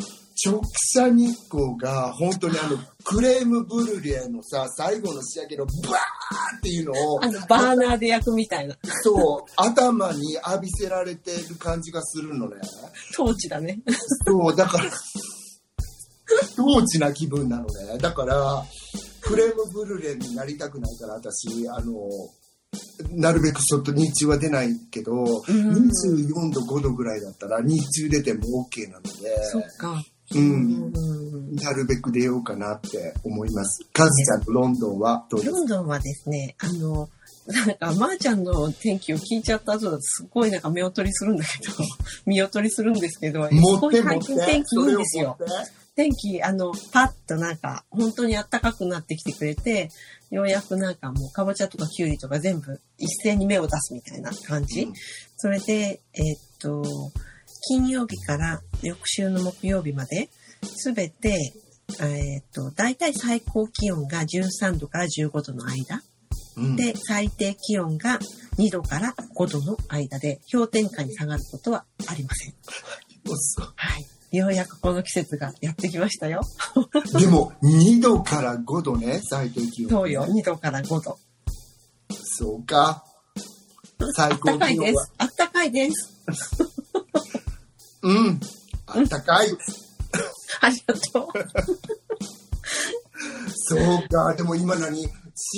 [0.44, 0.60] 直
[0.94, 5.74] 射日光が本当にあのクレームブルレのさ、最後の仕上げのバー
[6.58, 8.76] っていうのをあ、の、バーナーで焼くみたいな。
[9.02, 12.56] そう、頭に浴びせられてる感じがするのね。
[13.14, 13.78] トーチだね。
[14.26, 14.90] そう、だから、
[16.56, 17.98] 当地な気分なのね。
[17.98, 18.64] だから、
[19.20, 21.92] クレームブルレになりたくないから、私、あの、
[23.10, 30.02] なるべく外日中は出ないけど、ん24度、5度ぐらいだったら日中出ても OK なので、そっか。
[30.32, 31.00] うん、う
[31.50, 33.84] んなるべく出ようかなって思います。
[33.92, 35.58] カズちゃんとロンドンはどうですか？
[35.58, 37.08] ロンドンはですね、あの、
[37.46, 41.74] なんか、まーちゃんの天気を聞いちゃった後だと、すごいなんか目を取りするんだけど、
[42.26, 45.38] 見劣りするんですけど、すごい最近天て、気いいんですよ。
[45.94, 49.90] 天気、あの、パッとなんか、本当に暖かくなってきてくれて、
[50.30, 54.82] ようやくなんかもう、かぼちゃとかきゅうりとか全部一斉に芽を出すみたいな感じ。
[54.82, 54.92] うん。
[55.36, 57.12] それで、えーっと、
[57.68, 60.28] 金曜日から翌週の木曜日まで、
[60.62, 61.52] すべて、
[62.00, 66.02] えーっと、大体最高気温が13度から15度の間。
[66.56, 68.20] うんで、最低気温が
[68.58, 72.54] 2度から5度の間で、氷点下に下がることはありません。
[73.74, 74.36] はい。
[74.36, 76.42] ようやくこの季節がやってきましたよ。
[77.18, 81.18] でも、2度から5度ね、最低気温、そうよ、2度から5度。
[82.36, 83.04] そうか。
[84.16, 85.12] 最あったかい高気温はです。。
[85.18, 86.83] あったかいです。
[88.04, 88.40] うん。
[88.86, 89.48] あったかい。
[90.60, 91.26] ありがとう。
[93.66, 94.34] そうか。
[94.34, 95.08] でも今何 ?4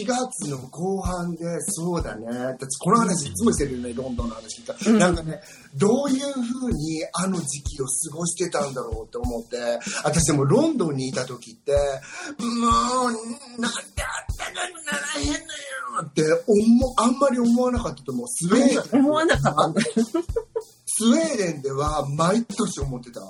[0.06, 2.26] 月の後半で、そうだね。
[2.28, 4.90] 私この話いつもしてるよね、ロンドンの話聞いた。
[4.90, 5.40] うんなんかね、
[5.74, 9.56] どういうふうにあの時期を過ごしてたんだろうって思って、
[10.04, 11.72] 私でもロンドンにいた時って、
[12.38, 13.10] もう、
[13.60, 13.72] なんであっ
[14.38, 15.46] たかくならへんのよ
[16.02, 18.28] って思あんまり思わなかったと思う。
[18.28, 19.00] スウェーデン。
[19.00, 19.80] 思わなかった。
[20.98, 23.20] スウェーデンでは毎年思ってた。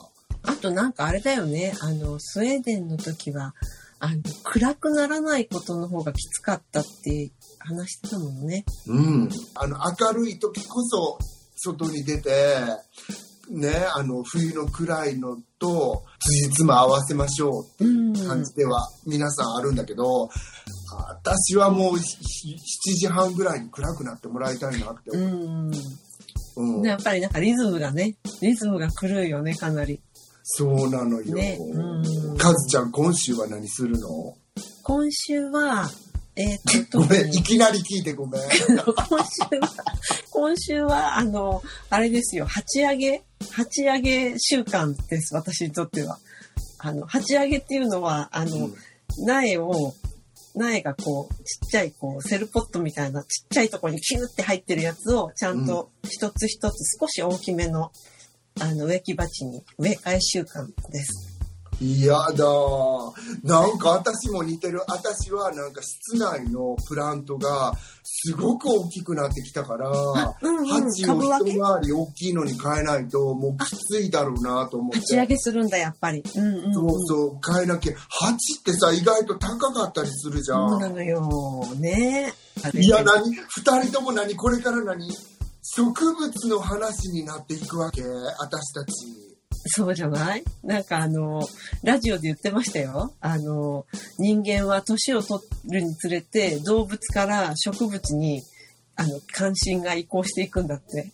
[0.43, 1.75] あとなんかあれだよね。
[1.81, 3.55] あの、スウェーデンの時は、
[3.99, 8.65] あの、暗くならないことの方がきつかったって話してたもんね。
[8.87, 9.29] うん。
[9.55, 11.19] あの、明るい時こそ
[11.57, 12.61] 外に出て、
[13.51, 18.13] ね、あの、冬の暗いのと、つ日も合わせましょううん。
[18.27, 20.29] 感じでは皆さんあるんだけど、
[20.93, 22.05] 私はもうひ
[22.93, 25.73] 7時半ぐらいに暗くなってもらいたいなってう思ん。
[26.57, 26.63] う。
[26.63, 26.87] うん。
[26.87, 30.01] やっぱりなんかリズムがね、リズムが狂うよね、かなり。
[30.43, 31.35] そうなのよ。
[31.35, 34.37] ねうんカズちゃん、今週は何するの？
[34.83, 35.91] 今週は、
[36.37, 36.59] えっ、
[36.91, 38.43] と、ごめん、いきなり聞いてごめん。
[38.47, 39.73] 今週は、
[40.31, 46.19] 今週は、あの、あれですよ、鉢上げ、鉢上げ週間です、私にとっては。
[46.79, 48.71] あの、鉢上げっていうのは、あの、
[49.27, 49.95] 苗を、
[50.57, 57.93] 苗がこう、ちっちゃい、こう、セルポットみたいなちっちゃいところにキューって入ってるやつを、ちゃんと一つ一つ少し大きめの、
[58.61, 61.36] あの、植木鉢に植え替え習慣です。
[61.81, 62.45] 嫌だ。
[63.43, 64.81] なんか私も似てる。
[64.89, 74.99] 私はなんか室内のプラントがすごく大きくなってきたから、うんうん鉢を一回り大きいのに変えないともうきついだろうなと思って。
[75.01, 76.23] 鉢上げするんだ、やっぱり。
[76.35, 76.75] うんうん、うん。
[76.75, 77.53] そうそう。
[77.55, 77.95] 変えなきゃ。
[78.09, 81.21] 鉢ってさ意外と高かったりするじゃそうんなのよ。
[81.79, 82.33] ね。
[82.75, 83.33] いや何？
[83.33, 84.35] 二人とも何？
[84.35, 85.09] これから何？
[85.63, 88.03] 植物の話になっていくわけ。
[88.03, 89.26] 私たち
[89.67, 90.45] そうじゃない？
[90.63, 91.43] なんかあの、
[91.83, 93.13] ラジオで言ってましたよ。
[93.21, 93.87] あの、
[94.19, 98.43] 人間は年を取るにつれて動物から植物に、
[98.97, 101.13] あの、関心が移行していくんだって。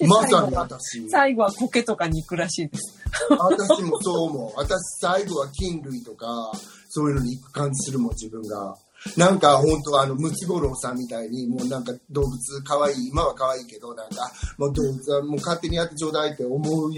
[0.06, 2.98] まさに私最後は苔とかに行くらしいです。
[3.28, 4.52] 私もそう思う。
[4.56, 6.52] 私最後は菌類とか、
[6.88, 8.76] そういうのに行く感じするもん、自分が。
[9.16, 16.92] なんか本当あの、ムツゴロウさんみたいに、もうなんか動物可愛い、今は可愛いけど、なんか、もう動物はもう勝手にやってちょうだいって思う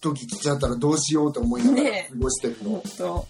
[0.00, 3.26] 時来ちゃったらどうしようと思いながら過ごしてるの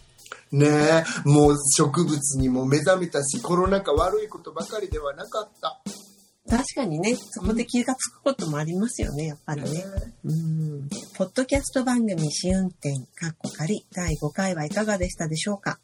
[0.53, 5.81] ねえ、もう植物にも目覚めたし、コロナ禍悪いことばかりではなかった。
[6.51, 9.85] 確かにね、そこで気がつくこともありますよね、やっぱりね。
[10.25, 10.89] うん。
[11.17, 15.79] ポッドキャスト番組試運転、かっこ仮、第5回はいかがでしたでしょうか？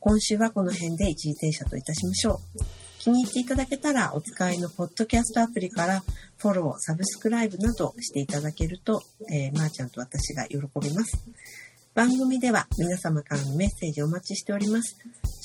[0.00, 2.80] 今週はこの辺で一時停車といたしましょう。
[2.98, 6.02] 気に入っていただけたら、お使いのポッドキャストアプリから
[6.38, 11.18] フォロー、サブスクライブなどしていただけると、えー、まー、ちゃんと私が喜びます。
[11.94, 14.96] 番組では皆様からのメッセージをお待ちしております。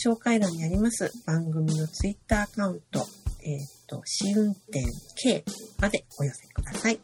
[0.06, 3.08] 紹介欄にあります番組のツイッターアカウント、
[3.43, 4.84] えっ、と、試運転
[5.16, 5.43] K
[5.80, 6.99] までお寄せください。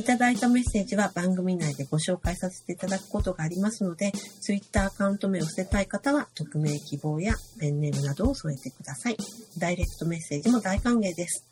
[0.00, 9.16] いただいたメッセージは番組内でご紹介させていただくことがありますので、ツイッターアカウント名を捨てたい方は、匿名希望やペンネームなどを添えてください。
[9.58, 11.44] ダイレクトメッセージも大歓迎です。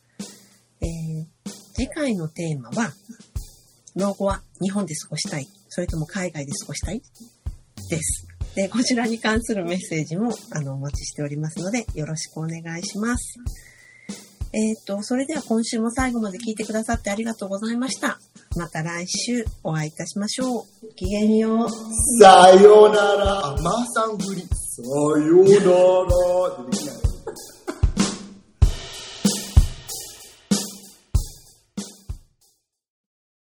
[0.81, 1.27] えー
[1.75, 2.93] 次回のテーマは、
[3.95, 7.01] 老後は日本で過ごしたい、それとも海外で過ごしたい？
[7.89, 8.27] です。
[8.57, 13.39] で、こちらに関するメッセージも、あの、お待ちしておりますので、よろしくお願いします。
[14.53, 18.19] えっ、と、それでは今週も最後まで聞いてくださってありがとうございました。
[18.57, 20.49] また来週お会いいたしましょう。
[20.49, 20.65] ご
[20.97, 21.69] きげんよう。
[22.23, 23.47] さよなら。
[23.47, 24.43] あ、マーさん振り。
[24.43, 24.83] さ
[25.21, 27.08] よなら。